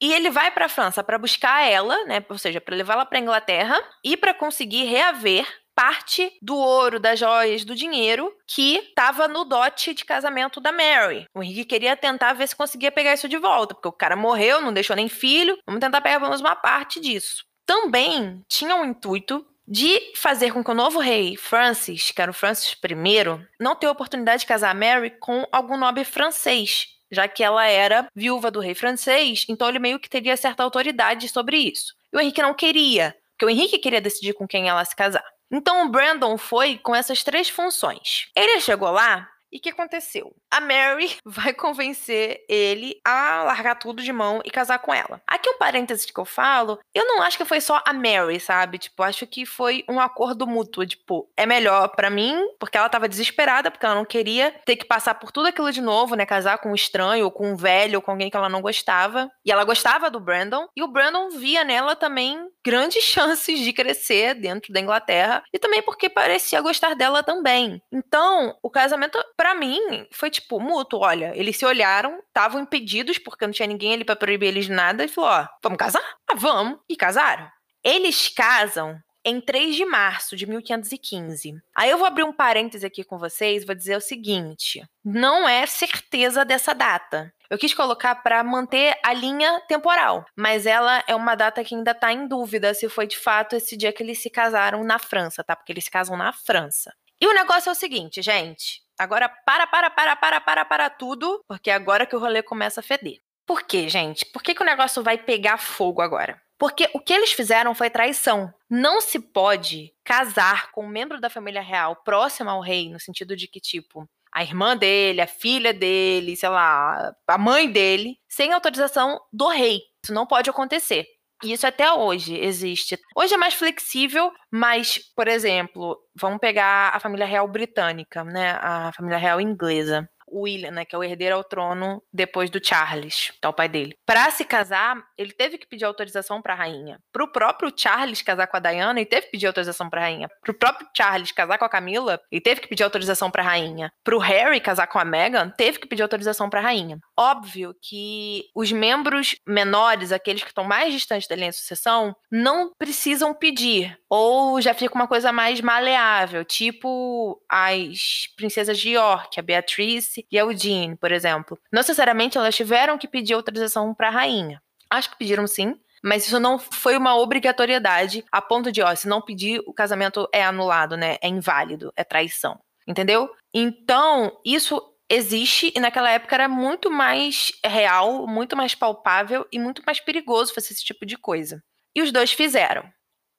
E 0.00 0.12
ele 0.14 0.30
vai 0.30 0.50
para 0.50 0.64
a 0.66 0.68
França 0.70 1.04
para 1.04 1.18
buscar 1.18 1.68
ela, 1.68 2.04
né? 2.06 2.24
Ou 2.26 2.38
seja, 2.38 2.60
para 2.60 2.74
levá-la 2.74 3.04
para 3.04 3.18
Inglaterra 3.18 3.78
e 4.02 4.16
para 4.16 4.32
conseguir 4.32 4.84
reaver 4.84 5.46
parte 5.80 6.30
do 6.42 6.54
ouro, 6.58 7.00
das 7.00 7.18
joias, 7.18 7.64
do 7.64 7.74
dinheiro 7.74 8.30
que 8.46 8.76
estava 8.76 9.26
no 9.26 9.46
dote 9.46 9.94
de 9.94 10.04
casamento 10.04 10.60
da 10.60 10.70
Mary. 10.70 11.24
O 11.34 11.42
Henrique 11.42 11.64
queria 11.64 11.96
tentar 11.96 12.34
ver 12.34 12.46
se 12.48 12.54
conseguia 12.54 12.92
pegar 12.92 13.14
isso 13.14 13.26
de 13.26 13.38
volta, 13.38 13.74
porque 13.74 13.88
o 13.88 13.92
cara 13.92 14.14
morreu, 14.14 14.60
não 14.60 14.74
deixou 14.74 14.94
nem 14.94 15.08
filho. 15.08 15.56
Vamos 15.64 15.80
tentar 15.80 16.02
pegar 16.02 16.16
pelo 16.16 16.28
menos 16.28 16.42
uma 16.42 16.54
parte 16.54 17.00
disso. 17.00 17.46
Também 17.64 18.42
tinha 18.46 18.76
o 18.76 18.80
um 18.80 18.84
intuito 18.84 19.46
de 19.66 20.12
fazer 20.16 20.52
com 20.52 20.62
que 20.62 20.70
o 20.70 20.74
novo 20.74 20.98
rei 20.98 21.34
Francis, 21.38 22.10
que 22.10 22.20
era 22.20 22.30
o 22.30 22.34
Francis 22.34 22.72
I, 22.72 23.46
não 23.58 23.74
tenha 23.74 23.88
a 23.88 23.94
oportunidade 23.94 24.40
de 24.40 24.46
casar 24.46 24.72
a 24.72 24.74
Mary 24.74 25.08
com 25.18 25.46
algum 25.50 25.78
nobre 25.78 26.04
francês, 26.04 26.88
já 27.10 27.26
que 27.26 27.42
ela 27.42 27.64
era 27.64 28.06
viúva 28.14 28.50
do 28.50 28.60
rei 28.60 28.74
francês, 28.74 29.46
então 29.48 29.66
ele 29.66 29.78
meio 29.78 29.98
que 29.98 30.10
teria 30.10 30.36
certa 30.36 30.62
autoridade 30.62 31.26
sobre 31.30 31.56
isso. 31.56 31.94
E 32.12 32.18
o 32.18 32.20
Henrique 32.20 32.42
não 32.42 32.52
queria, 32.52 33.16
porque 33.30 33.46
o 33.46 33.48
Henrique 33.48 33.78
queria 33.78 34.02
decidir 34.02 34.34
com 34.34 34.46
quem 34.46 34.68
ela 34.68 34.84
se 34.84 34.94
casar. 34.94 35.24
Então 35.50 35.84
o 35.84 35.88
Brandon 35.88 36.38
foi 36.38 36.78
com 36.78 36.94
essas 36.94 37.24
três 37.24 37.48
funções. 37.48 38.30
Ele 38.36 38.60
chegou 38.60 38.90
lá 38.90 39.28
e 39.52 39.58
o 39.58 39.60
que 39.60 39.70
aconteceu? 39.70 40.34
A 40.50 40.60
Mary 40.60 41.16
vai 41.24 41.52
convencer 41.52 42.44
ele 42.48 43.00
a 43.04 43.42
largar 43.44 43.76
tudo 43.76 44.02
de 44.02 44.12
mão 44.12 44.40
e 44.44 44.50
casar 44.50 44.78
com 44.78 44.92
ela. 44.92 45.20
Aqui 45.26 45.48
um 45.48 45.58
parênteses 45.58 46.06
que 46.06 46.18
eu 46.18 46.24
falo, 46.24 46.78
eu 46.94 47.06
não 47.06 47.22
acho 47.22 47.36
que 47.36 47.44
foi 47.44 47.60
só 47.60 47.82
a 47.84 47.92
Mary, 47.92 48.38
sabe? 48.40 48.78
Tipo, 48.78 49.02
acho 49.02 49.26
que 49.26 49.44
foi 49.44 49.84
um 49.88 50.00
acordo 50.00 50.46
mútuo, 50.46 50.86
tipo, 50.86 51.28
é 51.36 51.46
melhor 51.46 51.88
para 51.88 52.10
mim, 52.10 52.36
porque 52.58 52.76
ela 52.76 52.88
tava 52.88 53.08
desesperada, 53.08 53.70
porque 53.70 53.84
ela 53.84 53.94
não 53.94 54.04
queria 54.04 54.52
ter 54.64 54.76
que 54.76 54.84
passar 54.84 55.14
por 55.14 55.32
tudo 55.32 55.48
aquilo 55.48 55.72
de 55.72 55.80
novo, 55.80 56.14
né? 56.14 56.24
Casar 56.24 56.58
com 56.58 56.70
um 56.70 56.74
estranho, 56.74 57.24
ou 57.24 57.30
com 57.30 57.52
um 57.52 57.56
velho, 57.56 57.96
ou 57.96 58.02
com 58.02 58.10
alguém 58.10 58.30
que 58.30 58.36
ela 58.36 58.48
não 58.48 58.60
gostava. 58.60 59.30
E 59.44 59.50
ela 59.50 59.64
gostava 59.64 60.10
do 60.10 60.20
Brandon, 60.20 60.68
e 60.76 60.82
o 60.82 60.88
Brandon 60.88 61.30
via 61.30 61.64
nela 61.64 61.96
também 61.96 62.48
grandes 62.64 63.02
chances 63.04 63.60
de 63.60 63.72
crescer 63.72 64.34
dentro 64.34 64.72
da 64.72 64.80
Inglaterra, 64.80 65.42
e 65.52 65.58
também 65.58 65.82
porque 65.82 66.08
parecia 66.08 66.60
gostar 66.60 66.94
dela 66.94 67.22
também. 67.22 67.82
Então, 67.92 68.56
o 68.62 68.70
casamento 68.70 69.18
para 69.40 69.54
mim, 69.54 70.06
foi 70.12 70.28
tipo, 70.28 70.60
mútuo. 70.60 71.00
Olha, 71.00 71.32
eles 71.34 71.56
se 71.56 71.64
olharam, 71.64 72.18
estavam 72.28 72.60
impedidos, 72.60 73.16
porque 73.16 73.46
não 73.46 73.54
tinha 73.54 73.66
ninguém 73.66 73.94
ali 73.94 74.04
para 74.04 74.14
proibir 74.14 74.48
eles 74.48 74.66
de 74.66 74.72
nada, 74.72 75.02
e 75.02 75.08
falou: 75.08 75.30
ó, 75.30 75.46
vamos 75.62 75.78
casar? 75.78 76.04
Ah, 76.30 76.34
vamos. 76.36 76.78
E 76.86 76.94
casaram. 76.94 77.50
Eles 77.82 78.28
casam 78.28 79.00
em 79.24 79.40
3 79.40 79.76
de 79.76 79.86
março 79.86 80.36
de 80.36 80.46
1515. 80.46 81.54
Aí 81.74 81.88
eu 81.88 81.96
vou 81.96 82.06
abrir 82.06 82.22
um 82.22 82.34
parêntese 82.34 82.84
aqui 82.84 83.02
com 83.02 83.16
vocês, 83.16 83.64
vou 83.64 83.74
dizer 83.74 83.96
o 83.96 84.00
seguinte: 84.02 84.86
não 85.02 85.48
é 85.48 85.64
certeza 85.64 86.44
dessa 86.44 86.74
data. 86.74 87.32
Eu 87.48 87.56
quis 87.56 87.72
colocar 87.72 88.16
para 88.16 88.44
manter 88.44 88.94
a 89.02 89.14
linha 89.14 89.58
temporal, 89.66 90.26
mas 90.36 90.66
ela 90.66 91.02
é 91.06 91.14
uma 91.14 91.34
data 91.34 91.64
que 91.64 91.74
ainda 91.74 91.92
está 91.92 92.12
em 92.12 92.28
dúvida 92.28 92.74
se 92.74 92.90
foi 92.90 93.06
de 93.06 93.16
fato 93.16 93.56
esse 93.56 93.74
dia 93.74 93.90
que 93.90 94.02
eles 94.02 94.18
se 94.18 94.28
casaram 94.28 94.84
na 94.84 94.98
França, 94.98 95.42
tá? 95.42 95.56
Porque 95.56 95.72
eles 95.72 95.84
se 95.84 95.90
casam 95.90 96.14
na 96.14 96.30
França. 96.30 96.92
E 97.20 97.26
o 97.26 97.34
negócio 97.34 97.68
é 97.68 97.72
o 97.72 97.74
seguinte, 97.74 98.22
gente. 98.22 98.82
Agora 99.00 99.30
para, 99.30 99.66
para, 99.66 99.88
para, 99.88 100.14
para, 100.14 100.40
para, 100.42 100.64
para 100.66 100.90
tudo, 100.90 101.42
porque 101.48 101.70
é 101.70 101.74
agora 101.74 102.04
que 102.04 102.14
o 102.14 102.18
rolê 102.18 102.42
começa 102.42 102.80
a 102.80 102.82
feder. 102.82 103.18
Por 103.46 103.62
quê, 103.62 103.88
gente? 103.88 104.26
Por 104.26 104.42
que, 104.42 104.54
que 104.54 104.62
o 104.62 104.66
negócio 104.66 105.02
vai 105.02 105.16
pegar 105.16 105.56
fogo 105.56 106.02
agora? 106.02 106.38
Porque 106.58 106.86
o 106.92 107.00
que 107.00 107.14
eles 107.14 107.32
fizeram 107.32 107.74
foi 107.74 107.88
traição. 107.88 108.52
Não 108.68 109.00
se 109.00 109.18
pode 109.18 109.90
casar 110.04 110.70
com 110.72 110.84
um 110.84 110.88
membro 110.88 111.18
da 111.18 111.30
família 111.30 111.62
real 111.62 111.96
próximo 111.96 112.50
ao 112.50 112.60
rei, 112.60 112.90
no 112.90 113.00
sentido 113.00 113.34
de 113.34 113.48
que, 113.48 113.58
tipo, 113.58 114.06
a 114.30 114.42
irmã 114.42 114.76
dele, 114.76 115.22
a 115.22 115.26
filha 115.26 115.72
dele, 115.72 116.36
sei 116.36 116.50
lá, 116.50 117.16
a 117.26 117.38
mãe 117.38 117.72
dele, 117.72 118.18
sem 118.28 118.52
autorização 118.52 119.18
do 119.32 119.48
rei. 119.48 119.80
Isso 120.04 120.12
não 120.12 120.26
pode 120.26 120.50
acontecer. 120.50 121.06
E 121.42 121.52
isso 121.52 121.66
até 121.66 121.90
hoje 121.92 122.36
existe. 122.38 122.98
Hoje 123.16 123.34
é 123.34 123.36
mais 123.36 123.54
flexível, 123.54 124.30
mas, 124.50 124.98
por 125.16 125.26
exemplo, 125.26 125.98
vamos 126.14 126.38
pegar 126.38 126.90
a 126.94 127.00
família 127.00 127.24
real 127.26 127.48
britânica, 127.48 128.22
né? 128.24 128.52
A 128.60 128.92
família 128.94 129.16
real 129.18 129.40
inglesa. 129.40 130.08
William, 130.32 130.70
né, 130.70 130.84
que 130.84 130.94
é 130.94 130.98
o 130.98 131.04
herdeiro 131.04 131.36
ao 131.36 131.44
trono 131.44 132.02
depois 132.12 132.50
do 132.50 132.64
Charles, 132.64 133.30
que 133.30 133.46
é 133.46 133.48
o 133.48 133.52
pai 133.52 133.68
dele. 133.68 133.96
Para 134.06 134.30
se 134.30 134.44
casar, 134.44 134.96
ele 135.16 135.32
teve 135.32 135.58
que 135.58 135.66
pedir 135.66 135.84
autorização 135.84 136.40
para 136.40 136.54
a 136.54 136.56
rainha. 136.56 136.98
Para 137.12 137.24
o 137.24 137.28
próprio 137.28 137.72
Charles 137.76 138.22
casar 138.22 138.46
com 138.46 138.56
a 138.56 138.60
Diana, 138.60 138.98
ele 138.98 139.06
teve 139.06 139.26
que 139.26 139.32
pedir 139.32 139.46
autorização 139.46 139.88
para 139.88 140.00
a 140.00 140.04
rainha. 140.04 140.28
Para 140.42 140.52
o 140.52 140.58
próprio 140.58 140.88
Charles 140.96 141.32
casar 141.32 141.58
com 141.58 141.64
a 141.64 141.68
Camila, 141.68 142.20
ele 142.30 142.40
teve 142.40 142.60
que 142.60 142.68
pedir 142.68 142.82
autorização 142.82 143.30
para 143.30 143.42
a 143.42 143.46
rainha. 143.46 143.92
Para 144.04 144.16
o 144.16 144.18
Harry 144.18 144.60
casar 144.60 144.86
com 144.86 144.98
a 144.98 145.04
Meghan, 145.04 145.50
teve 145.50 145.78
que 145.78 145.86
pedir 145.86 146.02
autorização 146.02 146.48
para 146.48 146.60
a 146.60 146.62
rainha. 146.62 146.98
Óbvio 147.18 147.74
que 147.82 148.44
os 148.54 148.72
membros 148.72 149.36
menores, 149.46 150.12
aqueles 150.12 150.42
que 150.42 150.50
estão 150.50 150.64
mais 150.64 150.92
distantes 150.92 151.28
da 151.28 151.36
linha 151.36 151.50
de 151.50 151.56
sucessão, 151.56 152.14
não 152.30 152.72
precisam 152.78 153.34
pedir. 153.34 153.98
Ou 154.08 154.60
já 154.60 154.74
fica 154.74 154.94
uma 154.94 155.06
coisa 155.06 155.32
mais 155.32 155.60
maleável, 155.60 156.44
tipo 156.44 157.40
as 157.48 158.28
princesas 158.36 158.78
de 158.78 158.90
York, 158.90 159.38
a 159.38 159.42
Beatrice 159.42 160.19
e 160.30 160.38
a 160.38 160.42
Eugene, 160.42 160.96
por 160.96 161.12
exemplo. 161.12 161.58
Não 161.72 161.80
necessariamente 161.80 162.38
elas 162.38 162.54
tiveram 162.54 162.98
que 162.98 163.08
pedir 163.08 163.34
autorização 163.34 163.94
para 163.94 164.08
a 164.08 164.12
rainha. 164.12 164.60
Acho 164.88 165.10
que 165.10 165.18
pediram 165.18 165.46
sim, 165.46 165.76
mas 166.02 166.26
isso 166.26 166.40
não 166.40 166.58
foi 166.58 166.96
uma 166.96 167.16
obrigatoriedade 167.16 168.24
a 168.32 168.40
ponto 168.40 168.72
de, 168.72 168.82
ó, 168.82 168.94
se 168.94 169.08
não 169.08 169.20
pedir, 169.20 169.62
o 169.66 169.72
casamento 169.72 170.28
é 170.32 170.42
anulado, 170.42 170.96
né? 170.96 171.16
É 171.22 171.28
inválido, 171.28 171.92
é 171.96 172.02
traição. 172.02 172.58
Entendeu? 172.86 173.30
Então, 173.54 174.38
isso 174.44 174.82
existe 175.08 175.72
e 175.74 175.80
naquela 175.80 176.10
época 176.10 176.34
era 176.34 176.48
muito 176.48 176.90
mais 176.90 177.52
real, 177.64 178.26
muito 178.26 178.56
mais 178.56 178.74
palpável 178.74 179.46
e 179.52 179.58
muito 179.58 179.82
mais 179.84 180.00
perigoso 180.00 180.54
fazer 180.54 180.72
esse 180.72 180.84
tipo 180.84 181.04
de 181.04 181.16
coisa. 181.16 181.62
E 181.94 182.00
os 182.00 182.12
dois 182.12 182.32
fizeram 182.32 182.84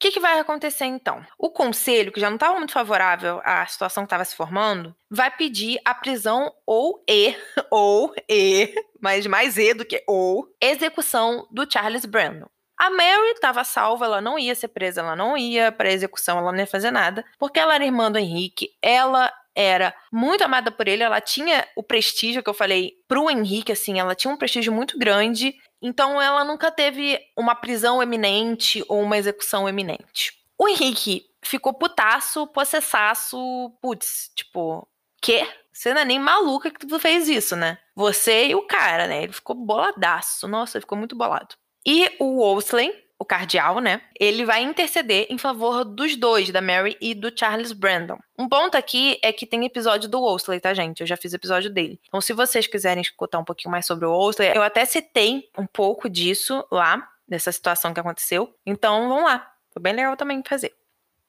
que, 0.02 0.10
que 0.10 0.20
vai 0.20 0.40
acontecer 0.40 0.84
então? 0.84 1.24
O 1.38 1.48
conselho, 1.48 2.10
que 2.10 2.20
já 2.20 2.28
não 2.28 2.34
estava 2.34 2.58
muito 2.58 2.72
favorável 2.72 3.40
à 3.44 3.64
situação 3.66 4.02
que 4.02 4.06
estava 4.06 4.24
se 4.24 4.34
formando, 4.34 4.92
vai 5.08 5.30
pedir 5.30 5.80
a 5.84 5.94
prisão 5.94 6.52
ou 6.66 7.04
e, 7.08 7.36
ou 7.70 8.12
e, 8.28 8.74
mas 9.00 9.28
mais 9.28 9.56
e 9.56 9.72
do 9.72 9.84
que 9.84 10.02
ou, 10.08 10.48
execução 10.60 11.46
do 11.52 11.70
Charles 11.70 12.04
Brandon. 12.04 12.48
A 12.76 12.90
Mary 12.90 13.30
estava 13.30 13.62
salva, 13.62 14.06
ela 14.06 14.20
não 14.20 14.36
ia 14.36 14.56
ser 14.56 14.68
presa, 14.68 15.02
ela 15.02 15.14
não 15.14 15.38
ia 15.38 15.70
para 15.70 15.92
execução, 15.92 16.38
ela 16.38 16.50
não 16.50 16.58
ia 16.58 16.66
fazer 16.66 16.90
nada, 16.90 17.24
porque 17.38 17.60
ela 17.60 17.76
era 17.76 17.84
irmã 17.84 18.10
do 18.10 18.18
Henrique, 18.18 18.70
ela 18.82 19.32
era 19.54 19.94
muito 20.10 20.42
amada 20.42 20.72
por 20.72 20.88
ele, 20.88 21.04
ela 21.04 21.20
tinha 21.20 21.64
o 21.76 21.82
prestígio 21.82 22.42
que 22.42 22.50
eu 22.50 22.54
falei 22.54 22.94
pro 23.06 23.30
Henrique, 23.30 23.70
assim, 23.70 24.00
ela 24.00 24.16
tinha 24.16 24.32
um 24.32 24.36
prestígio 24.36 24.72
muito 24.72 24.98
grande, 24.98 25.54
então 25.82 26.22
ela 26.22 26.44
nunca 26.44 26.70
teve 26.70 27.18
uma 27.36 27.54
prisão 27.54 28.02
eminente 28.02 28.84
ou 28.88 29.02
uma 29.02 29.18
execução 29.18 29.68
eminente. 29.68 30.32
O 30.56 30.68
Henrique 30.68 31.26
ficou 31.42 31.74
putaço, 31.74 32.46
possessaço, 32.46 33.36
putz, 33.82 34.30
tipo, 34.34 34.86
quê? 35.20 35.46
Você 35.72 35.92
não 35.92 36.02
é 36.02 36.04
nem 36.04 36.18
maluca 36.18 36.70
que 36.70 36.86
tu 36.86 36.98
fez 37.00 37.28
isso, 37.28 37.56
né? 37.56 37.78
Você 37.96 38.48
e 38.48 38.54
o 38.54 38.62
cara, 38.62 39.06
né? 39.06 39.24
Ele 39.24 39.32
ficou 39.32 39.56
boladaço. 39.56 40.46
Nossa, 40.46 40.76
ele 40.76 40.82
ficou 40.82 40.98
muito 40.98 41.16
bolado. 41.16 41.56
E 41.84 42.14
o 42.20 42.36
Wolseley, 42.38 42.94
o 43.22 43.24
cardeal, 43.24 43.78
né? 43.78 44.02
Ele 44.18 44.44
vai 44.44 44.62
interceder 44.62 45.26
em 45.30 45.38
favor 45.38 45.84
dos 45.84 46.16
dois, 46.16 46.50
da 46.50 46.60
Mary 46.60 46.96
e 47.00 47.14
do 47.14 47.32
Charles 47.34 47.72
Brandon. 47.72 48.18
Um 48.38 48.48
ponto 48.48 48.76
aqui 48.76 49.18
é 49.22 49.32
que 49.32 49.46
tem 49.46 49.64
episódio 49.64 50.08
do 50.08 50.20
Wolseley, 50.20 50.60
tá, 50.60 50.74
gente? 50.74 51.00
Eu 51.00 51.06
já 51.06 51.16
fiz 51.16 51.32
episódio 51.32 51.70
dele. 51.70 52.00
Então, 52.08 52.20
se 52.20 52.32
vocês 52.32 52.66
quiserem 52.66 53.00
escutar 53.00 53.38
um 53.38 53.44
pouquinho 53.44 53.70
mais 53.70 53.86
sobre 53.86 54.06
o 54.06 54.10
Wolseley, 54.10 54.52
eu 54.54 54.62
até 54.62 54.84
citei 54.84 55.48
um 55.56 55.66
pouco 55.66 56.08
disso 56.10 56.66
lá, 56.70 57.08
dessa 57.26 57.52
situação 57.52 57.94
que 57.94 58.00
aconteceu. 58.00 58.54
Então, 58.66 59.08
vamos 59.08 59.24
lá. 59.24 59.48
Foi 59.72 59.80
bem 59.80 59.94
legal 59.94 60.16
também 60.16 60.42
fazer. 60.46 60.74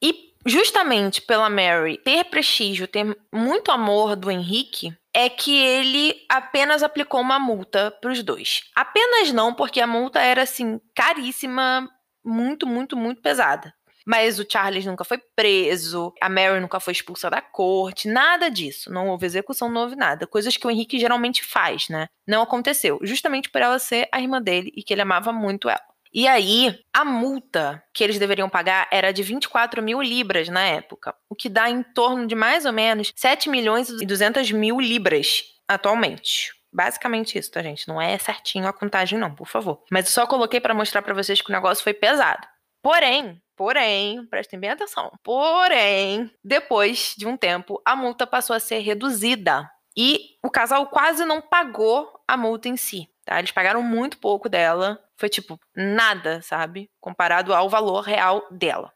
E 0.02 0.34
justamente 0.44 1.22
pela 1.22 1.48
Mary 1.48 1.98
ter 1.98 2.24
prestígio, 2.24 2.88
ter 2.88 3.16
muito 3.32 3.70
amor 3.70 4.16
do 4.16 4.30
Henrique, 4.30 4.94
é 5.14 5.28
que 5.28 5.56
ele 5.56 6.16
apenas 6.28 6.82
aplicou 6.82 7.20
uma 7.20 7.38
multa 7.38 7.92
para 8.00 8.10
os 8.10 8.22
dois. 8.22 8.62
Apenas 8.74 9.32
não, 9.32 9.54
porque 9.54 9.80
a 9.80 9.86
multa 9.86 10.20
era 10.20 10.42
assim 10.42 10.80
caríssima, 10.94 11.88
muito, 12.24 12.66
muito, 12.66 12.96
muito 12.96 13.22
pesada. 13.22 13.72
Mas 14.06 14.38
o 14.38 14.44
Charles 14.46 14.84
nunca 14.84 15.02
foi 15.02 15.18
preso, 15.34 16.12
a 16.20 16.28
Mary 16.28 16.60
nunca 16.60 16.78
foi 16.78 16.92
expulsa 16.92 17.30
da 17.30 17.40
corte, 17.40 18.06
nada 18.06 18.50
disso. 18.50 18.92
Não 18.92 19.08
houve 19.08 19.24
execução, 19.24 19.70
não 19.70 19.82
houve 19.82 19.96
nada. 19.96 20.26
Coisas 20.26 20.56
que 20.56 20.66
o 20.66 20.70
Henrique 20.70 20.98
geralmente 20.98 21.42
faz, 21.42 21.88
né? 21.88 22.06
Não 22.26 22.42
aconteceu. 22.42 22.98
Justamente 23.02 23.48
por 23.48 23.62
ela 23.62 23.78
ser 23.78 24.08
a 24.12 24.20
irmã 24.20 24.42
dele 24.42 24.70
e 24.76 24.82
que 24.82 24.92
ele 24.92 25.00
amava 25.00 25.32
muito 25.32 25.70
ela. 25.70 25.93
E 26.14 26.28
aí, 26.28 26.78
a 26.94 27.04
multa 27.04 27.82
que 27.92 28.04
eles 28.04 28.20
deveriam 28.20 28.48
pagar 28.48 28.86
era 28.92 29.12
de 29.12 29.20
24 29.20 29.82
mil 29.82 30.00
libras 30.00 30.48
na 30.48 30.62
época, 30.62 31.12
o 31.28 31.34
que 31.34 31.48
dá 31.48 31.68
em 31.68 31.82
torno 31.82 32.24
de 32.24 32.36
mais 32.36 32.64
ou 32.64 32.72
menos 32.72 33.12
7 33.16 33.50
milhões 33.50 33.88
e 33.88 34.06
200 34.06 34.52
mil 34.52 34.80
libras 34.80 35.42
atualmente. 35.66 36.52
Basicamente 36.72 37.36
isso, 37.36 37.50
tá, 37.50 37.62
gente? 37.62 37.88
Não 37.88 38.00
é 38.00 38.16
certinho 38.16 38.68
a 38.68 38.72
contagem, 38.72 39.18
não, 39.18 39.34
por 39.34 39.48
favor. 39.48 39.82
Mas 39.90 40.06
eu 40.06 40.12
só 40.12 40.26
coloquei 40.26 40.60
para 40.60 40.72
mostrar 40.72 41.02
para 41.02 41.14
vocês 41.14 41.40
que 41.40 41.50
o 41.50 41.52
negócio 41.52 41.82
foi 41.82 41.94
pesado. 41.94 42.46
Porém, 42.80 43.40
porém, 43.56 44.24
prestem 44.26 44.60
bem 44.60 44.70
atenção. 44.70 45.10
Porém, 45.22 46.30
depois 46.44 47.14
de 47.18 47.26
um 47.26 47.36
tempo, 47.36 47.82
a 47.84 47.96
multa 47.96 48.24
passou 48.26 48.54
a 48.54 48.60
ser 48.60 48.78
reduzida. 48.78 49.68
E 49.96 50.36
o 50.44 50.50
casal 50.50 50.86
quase 50.88 51.24
não 51.24 51.40
pagou 51.40 52.12
a 52.26 52.36
multa 52.36 52.68
em 52.68 52.76
si. 52.76 53.08
Tá? 53.24 53.38
Eles 53.38 53.52
pagaram 53.52 53.82
muito 53.82 54.18
pouco 54.18 54.48
dela. 54.48 55.00
Foi 55.18 55.28
tipo 55.28 55.58
nada, 55.74 56.42
sabe? 56.42 56.90
Comparado 57.00 57.54
ao 57.54 57.68
valor 57.68 58.00
real 58.00 58.46
dela. 58.50 58.92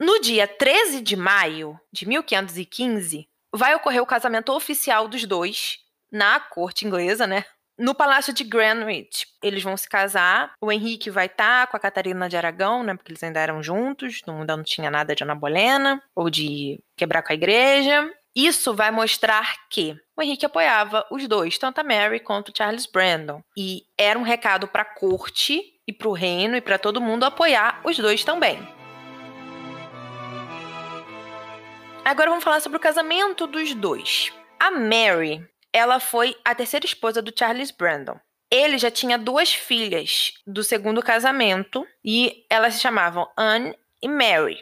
No 0.00 0.20
dia 0.20 0.46
13 0.46 1.00
de 1.00 1.16
maio 1.16 1.78
de 1.92 2.06
1515, 2.06 3.28
vai 3.54 3.74
ocorrer 3.74 4.02
o 4.02 4.06
casamento 4.06 4.52
oficial 4.52 5.08
dos 5.08 5.24
dois 5.24 5.78
na 6.10 6.38
corte 6.38 6.86
inglesa, 6.86 7.26
né? 7.26 7.44
No 7.76 7.94
palácio 7.94 8.32
de 8.32 8.44
Greenwich. 8.44 9.26
Eles 9.42 9.62
vão 9.62 9.76
se 9.76 9.88
casar. 9.88 10.52
O 10.60 10.70
Henrique 10.70 11.10
vai 11.10 11.26
estar 11.26 11.66
tá 11.66 11.70
com 11.70 11.76
a 11.76 11.80
Catarina 11.80 12.28
de 12.28 12.36
Aragão, 12.36 12.82
né? 12.82 12.94
Porque 12.94 13.12
eles 13.12 13.22
ainda 13.22 13.40
eram 13.40 13.62
juntos. 13.62 14.20
Não, 14.26 14.44
não 14.44 14.62
tinha 14.64 14.90
nada 14.90 15.14
de 15.14 15.22
Ana 15.22 15.34
Bolena 15.34 16.02
ou 16.14 16.28
de 16.28 16.80
quebrar 16.96 17.22
com 17.22 17.32
a 17.32 17.36
igreja. 17.36 18.10
Isso 18.34 18.74
vai 18.74 18.90
mostrar 18.90 19.68
que 19.68 19.96
o 20.18 20.22
Henrique 20.22 20.44
apoiava 20.44 21.06
os 21.12 21.28
dois, 21.28 21.56
tanto 21.58 21.78
a 21.78 21.84
Mary 21.84 22.18
quanto 22.18 22.48
o 22.48 22.52
Charles 22.56 22.86
Brandon. 22.86 23.40
E 23.56 23.84
era 23.96 24.18
um 24.18 24.22
recado 24.22 24.66
para 24.66 24.82
a 24.82 24.84
corte 24.84 25.62
e 25.86 25.92
para 25.92 26.08
o 26.08 26.12
reino 26.12 26.56
e 26.56 26.60
para 26.60 26.76
todo 26.76 27.00
mundo 27.00 27.24
apoiar 27.24 27.80
os 27.84 27.96
dois 27.96 28.24
também. 28.24 28.58
Agora 32.04 32.30
vamos 32.30 32.42
falar 32.42 32.58
sobre 32.58 32.78
o 32.78 32.80
casamento 32.80 33.46
dos 33.46 33.72
dois. 33.74 34.32
A 34.58 34.72
Mary, 34.72 35.46
ela 35.72 36.00
foi 36.00 36.34
a 36.44 36.52
terceira 36.52 36.84
esposa 36.84 37.22
do 37.22 37.32
Charles 37.36 37.70
Brandon. 37.70 38.18
Ele 38.50 38.76
já 38.76 38.90
tinha 38.90 39.16
duas 39.16 39.54
filhas 39.54 40.32
do 40.44 40.64
segundo 40.64 41.00
casamento 41.00 41.86
e 42.04 42.44
elas 42.50 42.74
se 42.74 42.80
chamavam 42.80 43.28
Anne 43.36 43.78
e 44.02 44.08
Mary. 44.08 44.58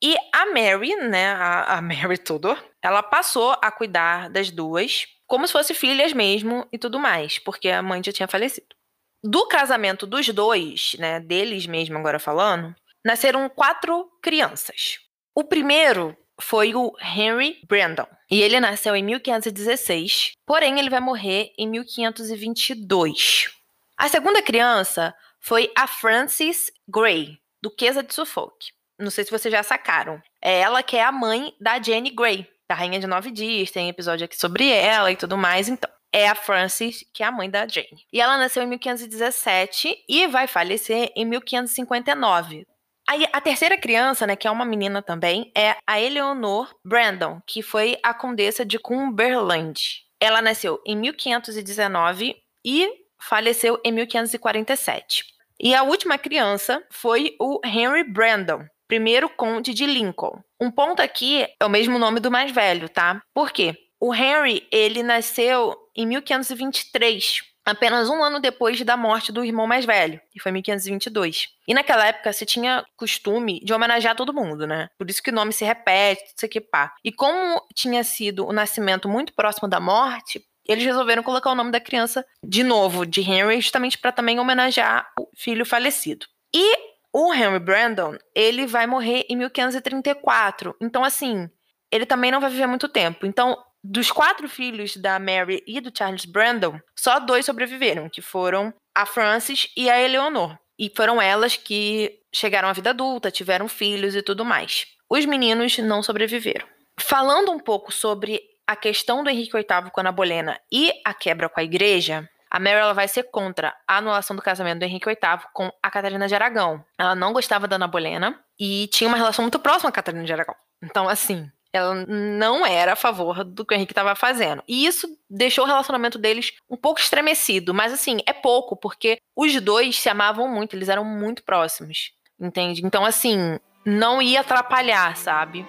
E 0.00 0.14
a 0.32 0.46
Mary, 0.52 0.94
né, 0.96 1.32
a, 1.32 1.78
a 1.78 1.82
Mary 1.82 2.18
Tudor, 2.18 2.62
ela 2.84 3.02
passou 3.02 3.56
a 3.62 3.70
cuidar 3.70 4.28
das 4.28 4.50
duas, 4.50 5.06
como 5.26 5.46
se 5.46 5.54
fossem 5.54 5.74
filhas 5.74 6.12
mesmo 6.12 6.68
e 6.70 6.76
tudo 6.76 6.98
mais, 6.98 7.38
porque 7.38 7.70
a 7.70 7.82
mãe 7.82 8.02
já 8.04 8.12
tinha 8.12 8.28
falecido. 8.28 8.76
Do 9.22 9.48
casamento 9.48 10.06
dos 10.06 10.28
dois, 10.28 10.94
né, 10.98 11.18
deles 11.18 11.66
mesmo 11.66 11.96
agora 11.96 12.18
falando, 12.18 12.74
nasceram 13.02 13.48
quatro 13.48 14.06
crianças. 14.22 14.98
O 15.34 15.42
primeiro 15.42 16.14
foi 16.38 16.74
o 16.74 16.92
Henry 17.00 17.58
Brandon, 17.66 18.06
e 18.30 18.42
ele 18.42 18.60
nasceu 18.60 18.94
em 18.94 19.02
1516, 19.02 20.32
porém 20.44 20.78
ele 20.78 20.90
vai 20.90 21.00
morrer 21.00 21.54
em 21.56 21.66
1522. 21.66 23.50
A 23.96 24.08
segunda 24.10 24.42
criança 24.42 25.14
foi 25.40 25.72
a 25.74 25.86
Frances 25.86 26.70
Grey, 26.86 27.38
duquesa 27.62 28.02
de 28.02 28.12
Suffolk. 28.12 28.74
Não 28.98 29.10
sei 29.10 29.24
se 29.24 29.30
vocês 29.30 29.50
já 29.50 29.62
sacaram. 29.62 30.20
É 30.42 30.60
ela 30.60 30.82
que 30.82 30.98
é 30.98 31.02
a 31.02 31.10
mãe 31.10 31.54
da 31.58 31.80
Jenny 31.80 32.10
Grey, 32.10 32.46
da 32.68 32.74
Rainha 32.74 32.98
de 32.98 33.06
Nove 33.06 33.30
Dias. 33.30 33.70
Tem 33.70 33.88
episódio 33.88 34.24
aqui 34.24 34.36
sobre 34.36 34.70
ela 34.70 35.10
e 35.10 35.16
tudo 35.16 35.36
mais. 35.36 35.68
Então, 35.68 35.90
é 36.12 36.28
a 36.28 36.34
Frances, 36.34 37.04
que 37.12 37.22
é 37.22 37.26
a 37.26 37.32
mãe 37.32 37.50
da 37.50 37.66
Jane. 37.66 38.06
E 38.12 38.20
ela 38.20 38.38
nasceu 38.38 38.62
em 38.62 38.66
1517 38.68 40.04
e 40.08 40.26
vai 40.28 40.46
falecer 40.46 41.10
em 41.16 41.24
1559. 41.24 42.64
Aí, 43.06 43.26
a 43.32 43.40
terceira 43.40 43.76
criança, 43.76 44.26
né, 44.26 44.34
que 44.34 44.46
é 44.46 44.50
uma 44.50 44.64
menina 44.64 45.02
também, 45.02 45.52
é 45.54 45.76
a 45.86 46.00
Eleanor 46.00 46.74
Brandon, 46.84 47.40
que 47.46 47.62
foi 47.62 47.98
a 48.02 48.14
condessa 48.14 48.64
de 48.64 48.78
Cumberland. 48.78 50.04
Ela 50.20 50.40
nasceu 50.40 50.80
em 50.86 50.96
1519 50.96 52.34
e 52.64 52.88
faleceu 53.20 53.78
em 53.84 53.92
1547. 53.92 55.24
E 55.60 55.74
a 55.74 55.82
última 55.82 56.16
criança 56.16 56.82
foi 56.90 57.36
o 57.38 57.60
Henry 57.64 58.04
Brandon, 58.04 58.64
primeiro 58.88 59.28
conde 59.28 59.74
de 59.74 59.84
Lincoln. 59.84 60.42
Um 60.64 60.70
ponto 60.70 61.02
aqui 61.02 61.46
é 61.60 61.66
o 61.66 61.68
mesmo 61.68 61.98
nome 61.98 62.20
do 62.20 62.30
mais 62.30 62.50
velho, 62.50 62.88
tá? 62.88 63.20
Por 63.34 63.52
quê? 63.52 63.76
O 64.00 64.14
Henry, 64.14 64.66
ele 64.72 65.02
nasceu 65.02 65.76
em 65.94 66.06
1523, 66.06 67.42
apenas 67.66 68.08
um 68.08 68.24
ano 68.24 68.40
depois 68.40 68.80
da 68.80 68.96
morte 68.96 69.30
do 69.30 69.44
irmão 69.44 69.66
mais 69.66 69.84
velho, 69.84 70.18
que 70.30 70.40
foi 70.40 70.50
1522. 70.52 71.48
E 71.68 71.74
naquela 71.74 72.06
época 72.06 72.32
se 72.32 72.46
tinha 72.46 72.82
costume 72.96 73.60
de 73.62 73.74
homenagear 73.74 74.16
todo 74.16 74.32
mundo, 74.32 74.66
né? 74.66 74.88
Por 74.96 75.10
isso 75.10 75.22
que 75.22 75.28
o 75.28 75.34
nome 75.34 75.52
se 75.52 75.66
repete, 75.66 76.32
isso 76.34 76.46
aqui 76.46 76.62
pá. 76.62 76.94
E 77.04 77.12
como 77.12 77.60
tinha 77.74 78.02
sido 78.02 78.46
o 78.46 78.52
nascimento 78.52 79.06
muito 79.06 79.34
próximo 79.34 79.68
da 79.68 79.78
morte, 79.78 80.42
eles 80.66 80.82
resolveram 80.82 81.22
colocar 81.22 81.50
o 81.50 81.54
nome 81.54 81.72
da 81.72 81.80
criança 81.80 82.24
de 82.42 82.64
novo, 82.64 83.04
de 83.04 83.20
Henry, 83.20 83.60
justamente 83.60 83.98
para 83.98 84.12
também 84.12 84.40
homenagear 84.40 85.06
o 85.20 85.28
filho 85.36 85.66
falecido. 85.66 86.24
E 86.54 86.93
o 87.14 87.32
Henry 87.32 87.60
Brandon, 87.60 88.16
ele 88.34 88.66
vai 88.66 88.88
morrer 88.88 89.24
em 89.28 89.36
1534. 89.36 90.74
Então, 90.80 91.04
assim, 91.04 91.48
ele 91.88 92.04
também 92.04 92.32
não 92.32 92.40
vai 92.40 92.50
viver 92.50 92.66
muito 92.66 92.88
tempo. 92.88 93.24
Então, 93.24 93.56
dos 93.84 94.10
quatro 94.10 94.48
filhos 94.48 94.96
da 94.96 95.16
Mary 95.20 95.62
e 95.64 95.80
do 95.80 95.96
Charles 95.96 96.24
Brandon, 96.24 96.76
só 96.98 97.20
dois 97.20 97.46
sobreviveram, 97.46 98.08
que 98.08 98.20
foram 98.20 98.74
a 98.92 99.06
Frances 99.06 99.68
e 99.76 99.88
a 99.88 100.02
Eleanor. 100.02 100.58
E 100.76 100.90
foram 100.90 101.22
elas 101.22 101.56
que 101.56 102.18
chegaram 102.34 102.68
à 102.68 102.72
vida 102.72 102.90
adulta, 102.90 103.30
tiveram 103.30 103.68
filhos 103.68 104.16
e 104.16 104.22
tudo 104.22 104.44
mais. 104.44 104.86
Os 105.08 105.24
meninos 105.24 105.78
não 105.78 106.02
sobreviveram. 106.02 106.66
Falando 106.98 107.52
um 107.52 107.60
pouco 107.60 107.92
sobre 107.92 108.40
a 108.66 108.74
questão 108.74 109.22
do 109.22 109.30
Henrique 109.30 109.52
VIII 109.52 109.90
com 109.92 110.00
a 110.00 110.02
Ana 110.02 110.10
Bolena 110.10 110.58
e 110.72 110.90
a 111.04 111.14
quebra 111.14 111.48
com 111.48 111.60
a 111.60 111.64
igreja, 111.64 112.28
a 112.54 112.60
Mary 112.60 112.76
ela 112.76 112.92
vai 112.92 113.08
ser 113.08 113.24
contra 113.24 113.74
a 113.84 113.96
anulação 113.96 114.36
do 114.36 114.40
casamento 114.40 114.78
do 114.78 114.84
Henrique 114.84 115.08
VIII 115.08 115.40
com 115.52 115.72
a 115.82 115.90
Catarina 115.90 116.28
de 116.28 116.36
Aragão. 116.36 116.84
Ela 116.96 117.16
não 117.16 117.32
gostava 117.32 117.66
da 117.66 117.74
Ana 117.74 117.88
Bolena 117.88 118.38
e 118.56 118.86
tinha 118.92 119.08
uma 119.08 119.16
relação 119.16 119.42
muito 119.42 119.58
próxima 119.58 119.90
com 119.90 119.94
a 119.94 120.00
Catarina 120.00 120.22
de 120.22 120.32
Aragão. 120.32 120.54
Então, 120.80 121.08
assim, 121.08 121.50
ela 121.72 121.92
não 122.06 122.64
era 122.64 122.92
a 122.92 122.96
favor 122.96 123.42
do 123.42 123.66
que 123.66 123.74
o 123.74 123.76
Henrique 123.76 123.90
estava 123.90 124.14
fazendo. 124.14 124.62
E 124.68 124.86
isso 124.86 125.08
deixou 125.28 125.64
o 125.64 125.66
relacionamento 125.66 126.16
deles 126.16 126.52
um 126.70 126.76
pouco 126.76 127.00
estremecido, 127.00 127.74
mas 127.74 127.92
assim, 127.92 128.18
é 128.24 128.32
pouco, 128.32 128.76
porque 128.76 129.18
os 129.34 129.60
dois 129.60 129.98
se 129.98 130.08
amavam 130.08 130.46
muito, 130.46 130.76
eles 130.76 130.88
eram 130.88 131.04
muito 131.04 131.42
próximos, 131.42 132.12
entende? 132.38 132.86
Então, 132.86 133.04
assim, 133.04 133.58
não 133.84 134.22
ia 134.22 134.42
atrapalhar, 134.42 135.16
sabe? 135.16 135.66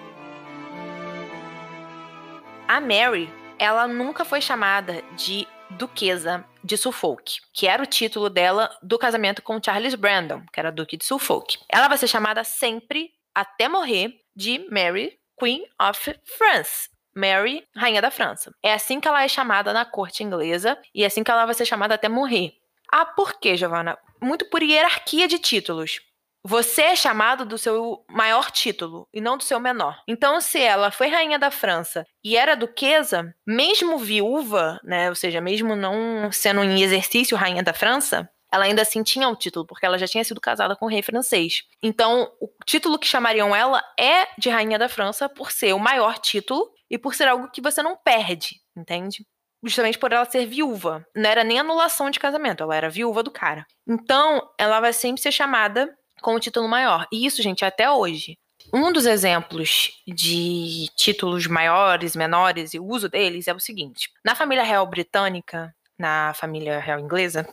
A 2.68 2.80
Mary, 2.80 3.28
ela 3.58 3.88
nunca 3.88 4.24
foi 4.24 4.40
chamada 4.40 5.02
de 5.16 5.48
Duquesa 5.76 6.44
de 6.64 6.76
Suffolk, 6.76 7.38
que 7.52 7.66
era 7.66 7.82
o 7.82 7.86
título 7.86 8.30
dela 8.30 8.74
do 8.82 8.98
casamento 8.98 9.42
com 9.42 9.62
Charles 9.62 9.94
Brandon, 9.94 10.42
que 10.50 10.58
era 10.58 10.72
Duque 10.72 10.96
de 10.96 11.04
Suffolk. 11.04 11.58
Ela 11.68 11.86
vai 11.86 11.98
ser 11.98 12.08
chamada 12.08 12.42
sempre, 12.44 13.10
até 13.34 13.68
morrer, 13.68 14.14
de 14.34 14.66
Mary, 14.70 15.18
Queen 15.38 15.66
of 15.80 16.18
France. 16.38 16.88
Mary, 17.14 17.62
rainha 17.74 18.02
da 18.02 18.10
França. 18.10 18.52
É 18.62 18.72
assim 18.72 19.00
que 19.00 19.08
ela 19.08 19.22
é 19.22 19.28
chamada 19.28 19.72
na 19.72 19.84
corte 19.84 20.22
inglesa 20.22 20.78
e 20.94 21.02
é 21.02 21.06
assim 21.06 21.22
que 21.22 21.30
ela 21.30 21.46
vai 21.46 21.54
ser 21.54 21.64
chamada 21.64 21.94
até 21.94 22.08
morrer. 22.08 22.52
Ah, 22.92 23.04
por 23.04 23.38
quê, 23.38 23.56
Giovanna? 23.56 23.98
Muito 24.22 24.48
por 24.50 24.62
hierarquia 24.62 25.28
de 25.28 25.38
títulos. 25.38 26.00
Você 26.48 26.82
é 26.82 26.94
chamado 26.94 27.44
do 27.44 27.58
seu 27.58 28.04
maior 28.08 28.52
título 28.52 29.08
e 29.12 29.20
não 29.20 29.36
do 29.36 29.42
seu 29.42 29.58
menor. 29.58 30.00
Então, 30.06 30.40
se 30.40 30.60
ela 30.60 30.92
foi 30.92 31.08
rainha 31.08 31.40
da 31.40 31.50
França 31.50 32.06
e 32.22 32.36
era 32.36 32.54
duquesa, 32.54 33.34
mesmo 33.44 33.98
viúva, 33.98 34.78
né, 34.84 35.08
ou 35.08 35.16
seja, 35.16 35.40
mesmo 35.40 35.74
não 35.74 36.30
sendo 36.30 36.62
em 36.62 36.82
exercício 36.82 37.36
rainha 37.36 37.64
da 37.64 37.72
França, 37.72 38.30
ela 38.52 38.64
ainda 38.64 38.82
assim 38.82 39.02
tinha 39.02 39.28
o 39.28 39.34
título, 39.34 39.66
porque 39.66 39.84
ela 39.84 39.98
já 39.98 40.06
tinha 40.06 40.22
sido 40.22 40.40
casada 40.40 40.76
com 40.76 40.86
o 40.86 40.88
rei 40.88 41.02
francês. 41.02 41.64
Então, 41.82 42.30
o 42.40 42.48
título 42.64 42.96
que 42.96 43.08
chamariam 43.08 43.52
ela 43.52 43.82
é 43.98 44.28
de 44.38 44.48
rainha 44.48 44.78
da 44.78 44.88
França 44.88 45.28
por 45.28 45.50
ser 45.50 45.72
o 45.72 45.80
maior 45.80 46.16
título 46.16 46.70
e 46.88 46.96
por 46.96 47.16
ser 47.16 47.26
algo 47.26 47.50
que 47.50 47.60
você 47.60 47.82
não 47.82 47.96
perde, 47.96 48.60
entende? 48.76 49.26
Justamente 49.64 49.98
por 49.98 50.12
ela 50.12 50.24
ser 50.24 50.46
viúva. 50.46 51.04
Não 51.12 51.28
era 51.28 51.42
nem 51.42 51.58
anulação 51.58 52.08
de 52.08 52.20
casamento, 52.20 52.62
ela 52.62 52.76
era 52.76 52.88
viúva 52.88 53.24
do 53.24 53.32
cara. 53.32 53.66
Então, 53.84 54.48
ela 54.56 54.78
vai 54.78 54.92
sempre 54.92 55.20
ser 55.20 55.32
chamada 55.32 55.92
com 56.20 56.34
o 56.34 56.40
título 56.40 56.68
maior. 56.68 57.06
E 57.12 57.26
isso, 57.26 57.42
gente, 57.42 57.64
até 57.64 57.90
hoje. 57.90 58.38
Um 58.72 58.92
dos 58.92 59.06
exemplos 59.06 59.92
de 60.06 60.88
títulos 60.96 61.46
maiores, 61.46 62.16
menores 62.16 62.74
e 62.74 62.78
o 62.78 62.84
uso 62.84 63.08
deles 63.08 63.46
é 63.46 63.54
o 63.54 63.60
seguinte: 63.60 64.10
na 64.24 64.34
família 64.34 64.64
real 64.64 64.86
britânica, 64.86 65.74
na 65.98 66.34
família 66.34 66.80
real 66.80 66.98
inglesa, 66.98 67.48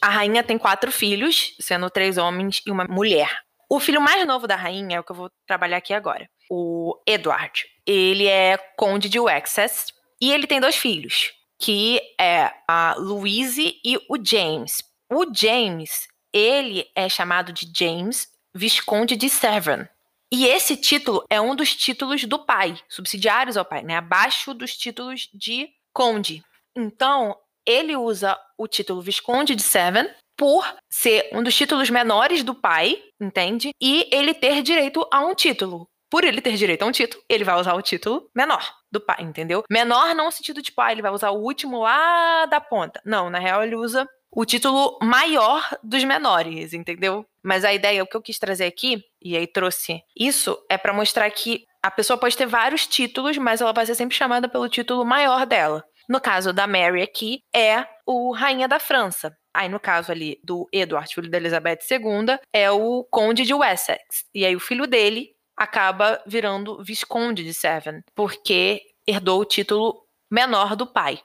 a 0.00 0.08
rainha 0.08 0.42
tem 0.42 0.58
quatro 0.58 0.90
filhos, 0.90 1.54
sendo 1.60 1.90
três 1.90 2.18
homens 2.18 2.62
e 2.66 2.70
uma 2.70 2.84
mulher. 2.84 3.30
O 3.68 3.80
filho 3.80 4.00
mais 4.00 4.26
novo 4.26 4.46
da 4.46 4.56
rainha 4.56 4.96
é 4.96 5.00
o 5.00 5.04
que 5.04 5.12
eu 5.12 5.16
vou 5.16 5.30
trabalhar 5.46 5.78
aqui 5.78 5.92
agora, 5.92 6.28
o 6.50 6.98
Edward. 7.06 7.66
Ele 7.86 8.26
é 8.26 8.56
conde 8.76 9.08
de 9.08 9.18
Wessex 9.18 9.92
e 10.20 10.32
ele 10.32 10.46
tem 10.46 10.60
dois 10.60 10.76
filhos, 10.76 11.32
que 11.58 12.00
é 12.20 12.50
a 12.68 12.94
Louise 12.96 13.80
e 13.84 13.96
o 14.08 14.16
James. 14.22 14.82
O 15.10 15.26
James 15.32 16.06
ele 16.34 16.90
é 16.96 17.08
chamado 17.08 17.52
de 17.52 17.70
James 17.72 18.28
Visconde 18.52 19.16
de 19.16 19.30
Severn. 19.30 19.88
E 20.32 20.46
esse 20.46 20.76
título 20.76 21.24
é 21.30 21.40
um 21.40 21.54
dos 21.54 21.76
títulos 21.76 22.24
do 22.24 22.44
pai, 22.44 22.76
subsidiários 22.88 23.56
ao 23.56 23.64
pai, 23.64 23.82
né? 23.82 23.96
Abaixo 23.96 24.52
dos 24.52 24.76
títulos 24.76 25.28
de 25.32 25.68
conde. 25.92 26.42
Então, 26.76 27.36
ele 27.64 27.96
usa 27.96 28.36
o 28.58 28.66
título 28.66 29.00
Visconde 29.00 29.54
de 29.54 29.62
Severn 29.62 30.10
por 30.36 30.66
ser 30.90 31.30
um 31.32 31.40
dos 31.40 31.54
títulos 31.54 31.88
menores 31.88 32.42
do 32.42 32.52
pai, 32.52 33.00
entende? 33.20 33.70
E 33.80 34.08
ele 34.10 34.34
ter 34.34 34.60
direito 34.62 35.06
a 35.12 35.20
um 35.20 35.36
título. 35.36 35.88
Por 36.10 36.24
ele 36.24 36.40
ter 36.40 36.56
direito 36.56 36.82
a 36.82 36.86
um 36.86 36.92
título, 36.92 37.22
ele 37.28 37.44
vai 37.44 37.58
usar 37.58 37.74
o 37.74 37.82
título 37.82 38.28
menor 38.34 38.74
do 38.90 39.00
pai, 39.00 39.18
entendeu? 39.20 39.62
Menor 39.70 40.14
não 40.14 40.26
no 40.26 40.32
sentido 40.32 40.62
de 40.62 40.72
pai, 40.72 40.92
ele 40.92 41.02
vai 41.02 41.12
usar 41.12 41.30
o 41.30 41.40
último 41.40 41.80
lá 41.80 42.46
da 42.46 42.60
ponta. 42.60 43.00
Não, 43.04 43.30
na 43.30 43.38
real 43.38 43.62
ele 43.62 43.76
usa 43.76 44.08
o 44.34 44.44
título 44.44 44.98
maior 45.02 45.78
dos 45.82 46.02
menores, 46.04 46.72
entendeu? 46.72 47.24
Mas 47.42 47.64
a 47.64 47.72
ideia, 47.72 48.02
o 48.02 48.06
que 48.06 48.16
eu 48.16 48.22
quis 48.22 48.38
trazer 48.38 48.64
aqui, 48.64 49.02
e 49.22 49.36
aí 49.36 49.46
trouxe 49.46 50.02
isso, 50.16 50.58
é 50.68 50.76
para 50.76 50.92
mostrar 50.92 51.30
que 51.30 51.64
a 51.82 51.90
pessoa 51.90 52.18
pode 52.18 52.36
ter 52.36 52.46
vários 52.46 52.86
títulos, 52.86 53.36
mas 53.38 53.60
ela 53.60 53.72
vai 53.72 53.86
ser 53.86 53.94
sempre 53.94 54.16
chamada 54.16 54.48
pelo 54.48 54.68
título 54.68 55.04
maior 55.04 55.46
dela. 55.46 55.84
No 56.08 56.20
caso 56.20 56.52
da 56.52 56.66
Mary 56.66 57.02
aqui, 57.02 57.40
é 57.54 57.86
o 58.06 58.32
Rainha 58.32 58.66
da 58.66 58.78
França. 58.78 59.34
Aí, 59.54 59.68
no 59.68 59.78
caso 59.78 60.10
ali 60.10 60.38
do 60.42 60.68
Edward, 60.72 61.14
filho 61.14 61.30
da 61.30 61.38
Elizabeth 61.38 61.78
II, 61.90 62.38
é 62.52 62.70
o 62.70 63.04
Conde 63.10 63.44
de 63.44 63.54
Wessex. 63.54 64.24
E 64.34 64.44
aí, 64.44 64.56
o 64.56 64.60
filho 64.60 64.86
dele 64.86 65.30
acaba 65.56 66.20
virando 66.26 66.82
Visconde 66.82 67.44
de 67.44 67.54
Severn, 67.54 68.02
porque 68.14 68.82
herdou 69.06 69.40
o 69.40 69.44
título 69.44 70.02
menor 70.30 70.74
do 70.74 70.86
pai. 70.86 71.20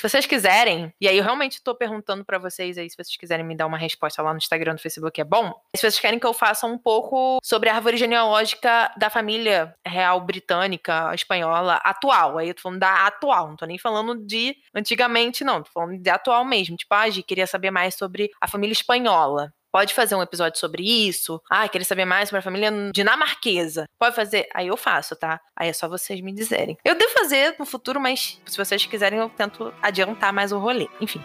Se 0.00 0.08
vocês 0.08 0.24
quiserem, 0.24 0.90
e 0.98 1.06
aí 1.06 1.18
eu 1.18 1.22
realmente 1.22 1.56
estou 1.56 1.74
perguntando 1.74 2.24
para 2.24 2.38
vocês 2.38 2.78
aí, 2.78 2.88
se 2.88 2.96
vocês 2.96 3.18
quiserem 3.18 3.44
me 3.44 3.54
dar 3.54 3.66
uma 3.66 3.76
resposta 3.76 4.22
lá 4.22 4.32
no 4.32 4.38
Instagram, 4.38 4.72
no 4.72 4.78
Facebook, 4.78 5.20
é 5.20 5.24
bom. 5.24 5.52
Se 5.76 5.82
vocês 5.82 6.00
querem 6.00 6.18
que 6.18 6.26
eu 6.26 6.32
faça 6.32 6.66
um 6.66 6.78
pouco 6.78 7.38
sobre 7.44 7.68
a 7.68 7.74
árvore 7.74 7.98
genealógica 7.98 8.90
da 8.96 9.10
família 9.10 9.74
real 9.86 10.18
britânica, 10.22 11.14
espanhola, 11.14 11.74
atual. 11.84 12.38
Aí 12.38 12.48
eu 12.48 12.54
tô 12.54 12.62
falando 12.62 12.78
da 12.78 13.06
atual, 13.06 13.48
não 13.48 13.56
tô 13.56 13.66
nem 13.66 13.76
falando 13.76 14.16
de 14.16 14.56
antigamente, 14.74 15.44
não. 15.44 15.62
Tô 15.62 15.70
falando 15.70 16.00
de 16.00 16.08
atual 16.08 16.46
mesmo. 16.46 16.78
Tipo, 16.78 16.94
ah, 16.94 17.10
Gi, 17.10 17.22
queria 17.22 17.46
saber 17.46 17.70
mais 17.70 17.94
sobre 17.94 18.30
a 18.40 18.48
família 18.48 18.72
espanhola. 18.72 19.52
Pode 19.72 19.94
fazer 19.94 20.14
um 20.16 20.22
episódio 20.22 20.58
sobre 20.58 20.82
isso. 20.82 21.40
Ah, 21.48 21.68
queria 21.68 21.84
saber 21.84 22.04
mais 22.04 22.28
sobre 22.28 22.40
a 22.40 22.42
família 22.42 22.70
dinamarquesa. 22.92 23.84
Pode 23.98 24.16
fazer? 24.16 24.48
Aí 24.52 24.66
eu 24.66 24.76
faço, 24.76 25.14
tá? 25.14 25.40
Aí 25.56 25.68
é 25.68 25.72
só 25.72 25.88
vocês 25.88 26.20
me 26.20 26.32
dizerem. 26.32 26.76
Eu 26.84 26.96
devo 26.96 27.12
fazer 27.12 27.54
no 27.58 27.64
futuro, 27.64 28.00
mas 28.00 28.40
se 28.44 28.56
vocês 28.56 28.84
quiserem, 28.84 29.20
eu 29.20 29.28
tento 29.30 29.72
adiantar 29.80 30.32
mais 30.32 30.50
o 30.50 30.58
rolê. 30.58 30.88
Enfim. 31.00 31.22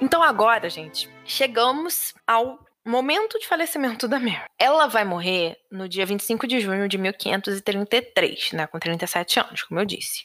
Então 0.00 0.22
agora, 0.22 0.68
gente, 0.70 1.10
chegamos 1.24 2.14
ao 2.26 2.58
momento 2.84 3.38
de 3.38 3.46
falecimento 3.46 4.08
da 4.08 4.18
Mary. 4.18 4.42
Ela 4.58 4.86
vai 4.86 5.04
morrer 5.04 5.56
no 5.70 5.88
dia 5.88 6.04
25 6.04 6.46
de 6.46 6.58
junho 6.58 6.88
de 6.88 6.98
1533, 6.98 8.52
né, 8.52 8.66
com 8.66 8.78
37 8.78 9.38
anos, 9.38 9.62
como 9.62 9.80
eu 9.80 9.84
disse. 9.84 10.24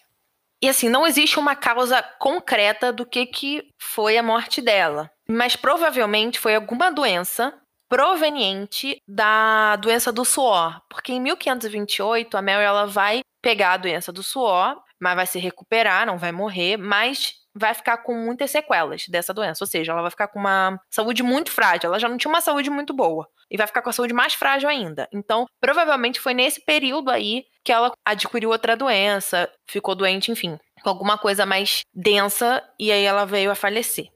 E 0.62 0.68
assim, 0.68 0.90
não 0.90 1.06
existe 1.06 1.38
uma 1.38 1.56
causa 1.56 2.02
concreta 2.20 2.92
do 2.92 3.06
que, 3.06 3.28
que 3.28 3.70
foi 3.78 4.18
a 4.18 4.24
morte 4.24 4.60
dela. 4.62 5.12
Mas 5.30 5.56
provavelmente 5.56 6.40
foi 6.40 6.56
alguma 6.56 6.92
doença 6.92 7.54
proveniente 7.90 9.02
da 9.08 9.76
doença 9.78 10.12
do 10.12 10.26
suor. 10.26 10.82
Porque 10.90 11.14
em 11.14 11.22
1528 11.22 12.38
a 12.38 12.42
Mary 12.42 12.64
ela 12.64 12.86
vai 12.86 13.22
pegar 13.42 13.74
a 13.74 13.78
doença 13.78 14.12
do 14.12 14.24
suor, 14.24 14.82
mas 15.00 15.16
vai 15.16 15.28
se 15.28 15.40
recuperar, 15.40 16.06
não 16.06 16.18
vai 16.18 16.32
morrer, 16.32 16.78
mas 16.78 17.34
vai 17.56 17.74
ficar 17.74 17.98
com 17.98 18.14
muitas 18.14 18.52
sequelas 18.52 19.06
dessa 19.08 19.34
doença. 19.34 19.64
Ou 19.64 19.68
seja, 19.68 19.92
ela 19.92 20.02
vai 20.02 20.12
ficar 20.12 20.28
com 20.28 20.40
uma 20.40 20.80
saúde 20.92 21.24
muito 21.24 21.52
frágil. 21.52 21.88
Ela 21.88 22.00
já 22.00 22.08
não 22.08 22.18
tinha 22.18 22.30
uma 22.30 22.42
saúde 22.42 22.70
muito 22.70 22.94
boa. 22.94 23.28
E 23.50 23.58
vai 23.58 23.66
ficar 23.66 23.82
com 23.82 23.90
a 23.90 23.94
saúde 23.94 24.14
mais 24.14 24.34
frágil 24.34 24.70
ainda. 24.70 25.08
Então, 25.12 25.46
provavelmente 25.60 26.20
foi 26.20 26.34
nesse 26.34 26.64
período 26.64 27.10
aí 27.10 27.46
que 27.64 27.72
ela 27.72 27.92
adquiriu 28.06 28.50
outra 28.50 28.76
doença, 28.76 29.50
ficou 29.68 29.96
doente, 29.96 30.32
enfim, 30.32 30.58
com 30.84 30.90
alguma 30.90 31.18
coisa 31.18 31.46
mais 31.46 31.82
densa, 31.94 32.64
e 32.80 32.92
aí 32.92 33.04
ela 33.04 33.26
veio 33.26 33.50
a 33.50 33.56
falecer. 33.56 34.08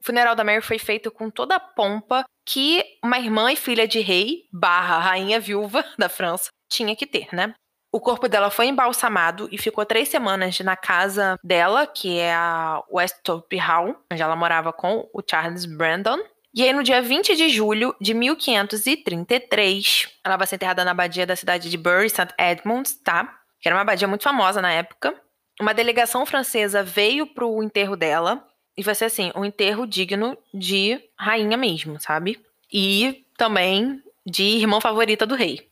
O 0.00 0.06
funeral 0.06 0.34
da 0.34 0.44
Mary 0.44 0.62
foi 0.62 0.78
feito 0.78 1.10
com 1.10 1.30
toda 1.30 1.56
a 1.56 1.60
pompa 1.60 2.24
que 2.44 2.84
uma 3.04 3.18
irmã 3.18 3.52
e 3.52 3.56
filha 3.56 3.86
de 3.86 4.00
rei, 4.00 4.44
barra 4.52 4.98
rainha 4.98 5.38
viúva 5.38 5.84
da 5.98 6.08
França, 6.08 6.48
tinha 6.70 6.96
que 6.96 7.06
ter, 7.06 7.28
né? 7.32 7.54
O 7.90 8.00
corpo 8.00 8.28
dela 8.28 8.50
foi 8.50 8.66
embalsamado 8.66 9.48
e 9.50 9.56
ficou 9.56 9.84
três 9.84 10.08
semanas 10.10 10.60
na 10.60 10.76
casa 10.76 11.38
dela, 11.42 11.86
que 11.86 12.18
é 12.18 12.34
a 12.34 12.82
Westthorpe 12.92 13.56
Hall, 13.56 13.96
onde 14.12 14.22
ela 14.22 14.36
morava 14.36 14.72
com 14.74 15.08
o 15.12 15.22
Charles 15.28 15.64
Brandon. 15.64 16.18
E 16.54 16.62
aí, 16.62 16.72
no 16.72 16.82
dia 16.82 17.00
20 17.00 17.34
de 17.34 17.48
julho 17.48 17.94
de 18.00 18.12
1533, 18.12 20.08
ela 20.24 20.36
vai 20.36 20.46
ser 20.46 20.56
enterrada 20.56 20.84
na 20.84 20.90
abadia 20.90 21.26
da 21.26 21.36
cidade 21.36 21.70
de 21.70 21.78
Bury 21.78 22.10
St. 22.10 22.28
Edmunds, 22.38 22.94
tá? 23.02 23.38
Que 23.60 23.68
era 23.68 23.76
uma 23.76 23.82
abadia 23.82 24.08
muito 24.08 24.24
famosa 24.24 24.60
na 24.60 24.72
época. 24.72 25.14
Uma 25.60 25.72
delegação 25.72 26.26
francesa 26.26 26.82
veio 26.82 27.26
pro 27.26 27.62
enterro 27.62 27.96
dela. 27.96 28.46
E 28.78 28.82
vai 28.84 28.94
ser 28.94 29.06
assim, 29.06 29.32
um 29.34 29.44
enterro 29.44 29.88
digno 29.88 30.38
de 30.54 31.00
rainha 31.18 31.56
mesmo, 31.56 32.00
sabe? 32.00 32.40
E 32.72 33.24
também 33.36 34.00
de 34.24 34.44
irmã 34.44 34.80
favorita 34.80 35.26
do 35.26 35.34
rei. 35.34 35.68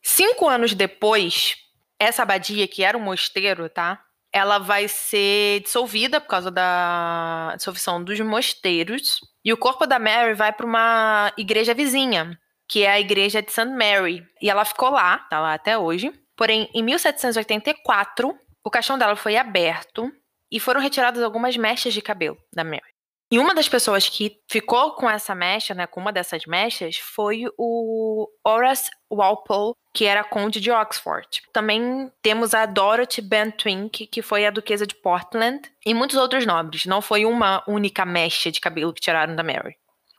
Cinco 0.00 0.48
anos 0.48 0.72
depois, 0.72 1.56
essa 1.98 2.22
abadia, 2.22 2.68
que 2.68 2.84
era 2.84 2.96
um 2.96 3.00
mosteiro, 3.00 3.68
tá? 3.68 4.00
Ela 4.32 4.58
vai 4.58 4.86
ser 4.86 5.62
dissolvida 5.62 6.20
por 6.20 6.28
causa 6.28 6.48
da 6.48 7.54
dissolução 7.56 8.04
dos 8.04 8.20
mosteiros. 8.20 9.18
E 9.44 9.52
o 9.52 9.56
corpo 9.56 9.84
da 9.84 9.98
Mary 9.98 10.34
vai 10.34 10.52
para 10.52 10.64
uma 10.64 11.32
igreja 11.36 11.74
vizinha, 11.74 12.38
que 12.68 12.84
é 12.84 12.92
a 12.92 13.00
igreja 13.00 13.42
de 13.42 13.50
St. 13.50 13.66
Mary. 13.66 14.24
E 14.40 14.48
ela 14.48 14.64
ficou 14.64 14.90
lá, 14.90 15.18
tá 15.28 15.40
lá 15.40 15.54
até 15.54 15.76
hoje. 15.76 16.12
Porém, 16.36 16.70
em 16.72 16.84
1784, 16.84 18.32
o 18.62 18.70
caixão 18.70 18.96
dela 18.96 19.16
foi 19.16 19.36
aberto 19.36 20.12
e 20.50 20.60
foram 20.60 20.80
retiradas 20.80 21.22
algumas 21.22 21.56
mechas 21.56 21.94
de 21.94 22.02
cabelo 22.02 22.36
da 22.54 22.64
Mary. 22.64 22.94
E 23.32 23.38
uma 23.38 23.54
das 23.54 23.68
pessoas 23.68 24.08
que 24.08 24.38
ficou 24.48 24.92
com 24.92 25.10
essa 25.10 25.34
mecha, 25.34 25.74
né, 25.74 25.86
com 25.86 26.00
uma 26.00 26.12
dessas 26.12 26.44
mechas, 26.46 26.98
foi 26.98 27.44
o 27.58 28.28
Horace 28.46 28.90
Walpole, 29.10 29.74
que 29.92 30.04
era 30.04 30.22
conde 30.22 30.60
de 30.60 30.70
Oxford. 30.70 31.42
Também 31.52 32.12
temos 32.22 32.54
a 32.54 32.66
Dorothy 32.66 33.20
Bentwink, 33.20 34.06
que 34.06 34.22
foi 34.22 34.46
a 34.46 34.50
duquesa 34.50 34.86
de 34.86 34.94
Portland, 34.94 35.68
e 35.84 35.94
muitos 35.94 36.16
outros 36.16 36.46
nobres. 36.46 36.84
Não 36.84 37.02
foi 37.02 37.24
uma 37.24 37.64
única 37.66 38.04
mecha 38.04 38.52
de 38.52 38.60
cabelo 38.60 38.92
que 38.92 39.00
tiraram 39.00 39.34
da 39.34 39.42
Mary. 39.42 39.76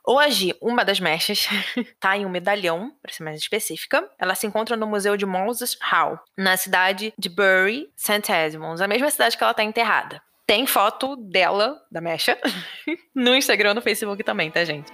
Hoje, 0.08 0.54
uma 0.60 0.84
das 0.84 1.00
mechas 1.00 1.48
está 1.76 2.14
em 2.16 2.24
um 2.24 2.28
medalhão, 2.28 2.92
para 3.02 3.12
ser 3.12 3.24
mais 3.24 3.40
específica. 3.40 4.08
Ela 4.20 4.36
se 4.36 4.46
encontra 4.46 4.76
no 4.76 4.86
Museu 4.86 5.16
de 5.16 5.26
Moses 5.26 5.76
Hall, 5.82 6.16
na 6.38 6.56
cidade 6.56 7.12
de 7.18 7.28
Bury 7.28 7.90
St. 7.96 8.30
Edmunds, 8.30 8.80
a 8.80 8.86
mesma 8.86 9.10
cidade 9.10 9.36
que 9.36 9.42
ela 9.42 9.50
está 9.50 9.64
enterrada. 9.64 10.22
Tem 10.46 10.64
foto 10.64 11.16
dela, 11.16 11.82
da 11.90 12.00
mecha, 12.00 12.38
no 13.12 13.34
Instagram, 13.34 13.74
no 13.74 13.82
Facebook 13.82 14.22
também, 14.22 14.48
tá, 14.48 14.64
gente? 14.64 14.92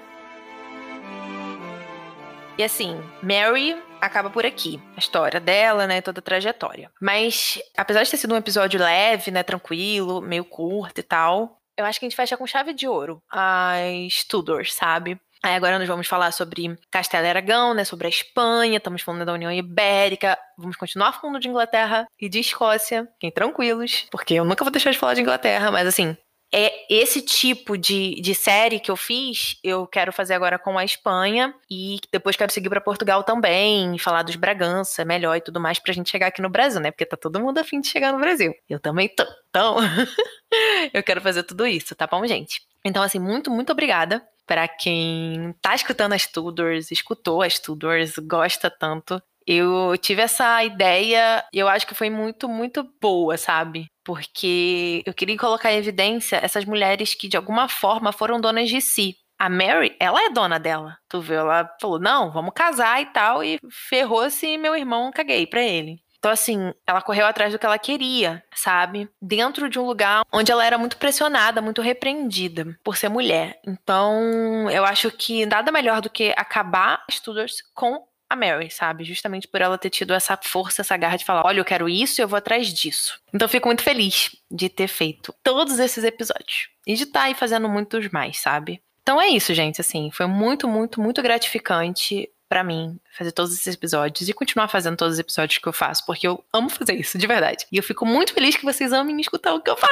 E 2.57 2.63
assim, 2.63 2.99
Mary 3.23 3.77
acaba 4.01 4.31
por 4.31 4.47
aqui. 4.47 4.81
A 4.97 4.99
história 4.99 5.41
dela, 5.41 5.87
né? 5.87 6.01
Toda 6.01 6.21
a 6.21 6.23
trajetória. 6.23 6.91
Mas, 7.01 7.59
apesar 7.77 8.03
de 8.03 8.11
ter 8.11 8.17
sido 8.17 8.35
um 8.35 8.39
episódio 8.39 8.81
leve, 8.81 9.31
né? 9.31 9.43
Tranquilo, 9.43 10.23
meio 10.23 10.45
curto 10.45 11.01
e 11.01 11.03
tal, 11.03 11.62
eu 11.83 11.87
acho 11.87 11.99
que 11.99 12.07
a 12.07 12.09
gente 12.09 12.17
fecha 12.17 12.37
com 12.37 12.47
chave 12.47 12.73
de 12.73 12.87
ouro 12.89 13.23
as 13.31 14.25
Tudors, 14.25 14.73
sabe? 14.75 15.21
Aí 15.45 15.57
agora 15.57 15.77
nós 15.77 15.89
vamos 15.89 16.07
falar 16.07 16.31
sobre 16.31 16.79
Castelo 16.89 17.27
e 17.27 17.29
Aragão, 17.29 17.75
né? 17.75 17.85
Sobre 17.85 18.07
a 18.07 18.11
Espanha, 18.11 18.77
estamos 18.77 19.03
falando 19.03 19.25
da 19.25 19.33
União 19.33 19.51
Ibérica. 19.51 20.39
Vamos 20.57 20.77
continuar 20.77 21.13
falando 21.13 21.41
de 21.41 21.49
Inglaterra 21.49 22.07
e 22.21 22.29
de 22.29 22.39
Escócia. 22.39 23.09
Fiquem 23.15 23.33
tranquilos, 23.33 24.07
porque 24.13 24.35
eu 24.35 24.45
nunca 24.45 24.65
vou 24.65 24.71
deixar 24.71 24.93
de 24.93 24.99
falar 24.99 25.15
de 25.15 25.21
Inglaterra, 25.21 25.73
mas 25.73 25.89
assim, 25.89 26.17
é 26.55 26.87
esse 26.89 27.23
tipo 27.23 27.79
de, 27.79 28.21
de 28.21 28.35
série 28.35 28.79
que 28.79 28.91
eu 28.91 28.97
fiz, 28.97 29.57
eu 29.65 29.87
quero 29.87 30.13
fazer 30.13 30.35
agora 30.35 30.59
com 30.59 30.77
a 30.77 30.85
Espanha 30.85 31.55
e 31.71 31.99
depois 32.13 32.37
quero 32.37 32.53
seguir 32.53 32.69
para 32.69 32.81
Portugal 32.81 33.25
também, 33.25 33.97
falar 33.99 34.23
dos 34.23 34.37
Bragança 34.37 35.05
melhor 35.05 35.37
e 35.37 35.41
tudo 35.41 35.59
mais 35.59 35.79
pra 35.79 35.95
gente 35.95 36.11
chegar 36.11 36.27
aqui 36.27 36.43
no 36.43 36.51
Brasil, 36.51 36.81
né? 36.81 36.91
Porque 36.91 37.07
tá 37.07 37.17
todo 37.17 37.41
mundo 37.41 37.59
afim 37.59 37.81
de 37.81 37.89
chegar 37.89 38.13
no 38.13 38.19
Brasil. 38.19 38.55
Eu 38.69 38.79
também 38.79 39.09
tô. 39.09 39.25
Então, 39.49 39.77
eu 40.93 41.03
quero 41.03 41.21
fazer 41.21 41.43
tudo 41.45 41.67
isso, 41.67 41.95
tá 41.95 42.07
bom, 42.07 42.27
gente? 42.27 42.61
Então, 42.85 43.03
assim, 43.03 43.19
muito, 43.19 43.51
muito 43.51 43.73
obrigada 43.73 44.23
para 44.47 44.69
quem 44.69 45.55
tá 45.63 45.75
escutando 45.75 46.13
as 46.13 46.27
Tudors, 46.27 46.91
escutou 46.91 47.43
as 47.43 47.59
Tudors, 47.59 48.19
gosta 48.19 48.69
tanto. 48.69 49.23
Eu 49.47 49.97
tive 49.99 50.23
essa 50.23 50.63
ideia, 50.65 51.45
eu 51.53 51.69
acho 51.69 51.87
que 51.87 51.95
foi 51.95 52.11
muito, 52.11 52.49
muito 52.49 52.83
boa, 53.01 53.37
sabe? 53.37 53.87
Porque 54.05 55.03
eu 55.07 55.15
queria 55.15 55.37
colocar 55.39 55.73
em 55.73 55.79
evidência 55.79 56.37
essas 56.37 56.65
mulheres 56.65 57.15
que 57.15 57.29
de 57.29 57.37
alguma 57.37 57.69
forma 57.69 58.13
foram 58.13 58.41
donas 58.41 58.69
de 58.69 58.81
si. 58.81 59.17
A 59.39 59.49
Mary, 59.49 59.97
ela 59.99 60.23
é 60.25 60.31
dona 60.31 60.59
dela. 60.59 60.97
Tu 61.09 61.21
viu? 61.21 61.41
Ela 61.41 61.69
falou: 61.81 61.99
não, 61.99 62.31
vamos 62.31 62.53
casar 62.55 63.01
e 63.03 63.07
tal, 63.07 63.43
e 63.43 63.59
ferrou-se 63.89 64.57
meu 64.57 64.77
irmão, 64.77 65.11
caguei 65.11 65.47
pra 65.47 65.61
ele. 65.63 66.01
Então, 66.23 66.31
assim, 66.31 66.73
ela 66.87 67.03
correu 67.03 67.27
atrás 67.27 67.53
do 67.53 67.59
que 67.59 67.67
ela 67.67 67.77
queria, 67.77 68.45
sabe? 68.55 69.11
Dentro 69.21 69.69
de 69.69 69.77
um 69.81 69.85
lugar 69.85 70.23
onde 70.33 70.53
ela 70.53 70.65
era 70.65 70.79
muito 70.79 70.97
pressionada, 70.97 71.61
muito 71.61 71.83
repreendida 71.83 72.79
por 72.85 72.97
ser 72.97 73.09
mulher. 73.09 73.61
Então, 73.67 74.71
eu 74.71 74.85
acho 74.85 75.11
que 75.11 75.45
nada 75.47 75.73
melhor 75.73 76.01
do 76.01 76.09
que 76.09 76.33
acabar 76.37 77.05
Studers 77.11 77.57
com 77.75 78.07
a 78.33 78.37
Mary, 78.37 78.71
sabe? 78.71 79.05
Justamente 79.05 79.47
por 79.47 79.61
ela 79.61 79.79
ter 79.79 79.91
tido 79.91 80.13
essa 80.13 80.39
força, 80.43 80.83
essa 80.83 80.97
garra 80.97 81.17
de 81.17 81.25
falar: 81.25 81.45
olha, 81.45 81.61
eu 81.61 81.65
quero 81.65 81.89
isso 81.89 82.21
e 82.21 82.23
eu 82.23 82.29
vou 82.29 82.37
atrás 82.37 82.73
disso. 82.73 83.21
Então, 83.33 83.49
fico 83.49 83.69
muito 83.69 83.83
feliz 83.83 84.37
de 84.51 84.69
ter 84.69 84.89
feito 84.89 85.35
todos 85.43 85.79
esses 85.79 86.05
episódios 86.05 86.69
e 86.87 86.95
de 86.95 87.05
estar 87.05 87.21
tá 87.21 87.27
aí 87.27 87.35
fazendo 87.35 87.69
muitos 87.69 88.09
mais, 88.11 88.39
sabe? 88.39 88.83
Então 89.03 89.21
é 89.21 89.29
isso, 89.29 89.53
gente. 89.53 89.81
Assim, 89.81 90.11
foi 90.13 90.27
muito, 90.27 90.69
muito, 90.69 91.01
muito 91.01 91.21
gratificante 91.23 92.29
para 92.49 92.63
mim 92.63 93.01
fazer 93.17 93.33
todos 93.33 93.53
esses 93.55 93.75
episódios 93.75 94.29
e 94.29 94.33
continuar 94.35 94.69
fazendo 94.69 94.97
todos 94.97 95.15
os 95.15 95.19
episódios 95.19 95.59
que 95.59 95.67
eu 95.67 95.73
faço, 95.73 96.05
porque 96.05 96.29
eu 96.29 96.45
amo 96.53 96.69
fazer 96.69 96.95
isso, 96.95 97.17
de 97.17 97.27
verdade. 97.27 97.67
E 97.73 97.79
eu 97.79 97.83
fico 97.83 98.05
muito 98.05 98.33
feliz 98.35 98.57
que 98.57 98.65
vocês 98.65 98.93
amem 98.93 99.19
escutar 99.21 99.55
o 99.55 99.61
que 99.63 99.71
eu 99.71 99.77
falo! 99.77 99.91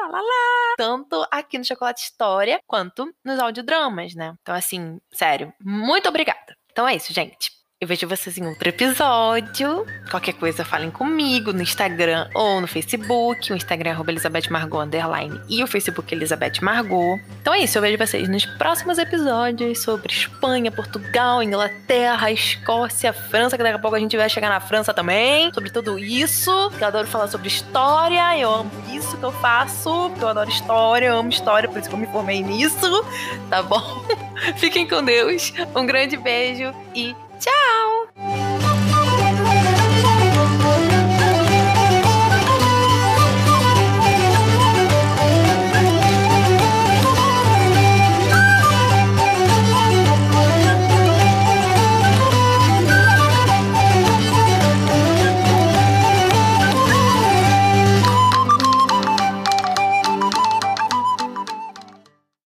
Lá, 0.00 0.08
lá, 0.08 0.20
lá. 0.20 0.74
Tanto 0.76 1.26
aqui 1.30 1.58
no 1.58 1.64
Chocolate 1.64 2.02
História 2.02 2.60
quanto 2.66 3.14
nos 3.24 3.38
audiodramas, 3.38 4.14
né? 4.14 4.34
Então, 4.40 4.54
assim, 4.54 4.98
sério, 5.12 5.52
muito 5.62 6.08
obrigada. 6.08 6.56
Então 6.74 6.88
é 6.88 6.96
isso, 6.96 7.12
gente. 7.12 7.52
Eu 7.84 7.88
vejo 7.88 8.08
vocês 8.08 8.38
em 8.38 8.46
outro 8.46 8.66
episódio. 8.66 9.84
Qualquer 10.10 10.32
coisa, 10.32 10.64
falem 10.64 10.90
comigo 10.90 11.52
no 11.52 11.60
Instagram 11.60 12.30
ou 12.34 12.58
no 12.58 12.66
Facebook. 12.66 13.52
O 13.52 13.56
Instagram 13.56 13.90
é 13.90 14.10
Elizabeth 14.10 14.48
Margot 14.48 14.80
Underline 14.80 15.38
e 15.50 15.62
o 15.62 15.66
Facebook 15.66 16.14
é 16.14 16.16
Elizabeth 16.16 16.62
Margot. 16.62 17.20
Então 17.42 17.52
é 17.52 17.58
isso, 17.58 17.76
eu 17.76 17.82
vejo 17.82 17.98
vocês 17.98 18.26
nos 18.26 18.46
próximos 18.46 18.96
episódios 18.96 19.82
sobre 19.82 20.10
Espanha, 20.10 20.72
Portugal, 20.72 21.42
Inglaterra, 21.42 22.32
Escócia, 22.32 23.12
França, 23.12 23.58
que 23.58 23.62
daqui 23.62 23.76
a 23.76 23.78
pouco 23.78 23.96
a 23.96 24.00
gente 24.00 24.16
vai 24.16 24.30
chegar 24.30 24.48
na 24.48 24.60
França 24.60 24.94
também. 24.94 25.52
Sobre 25.52 25.68
tudo 25.68 25.98
isso. 25.98 26.50
Eu 26.80 26.86
adoro 26.86 27.06
falar 27.06 27.28
sobre 27.28 27.48
história. 27.48 28.38
Eu 28.38 28.50
amo 28.50 28.70
isso 28.94 29.14
que 29.18 29.22
eu 29.22 29.32
faço. 29.32 30.10
Eu 30.18 30.28
adoro 30.28 30.48
história, 30.48 31.08
eu 31.08 31.18
amo 31.18 31.28
história, 31.28 31.68
por 31.68 31.78
isso 31.78 31.90
que 31.90 31.94
eu 31.94 32.00
me 32.00 32.06
formei 32.06 32.42
nisso. 32.42 33.04
Tá 33.50 33.62
bom? 33.62 34.02
Fiquem 34.56 34.88
com 34.88 35.04
Deus. 35.04 35.52
Um 35.76 35.84
grande 35.84 36.16
beijo 36.16 36.74
e 36.94 37.14
Tchau! 37.44 38.43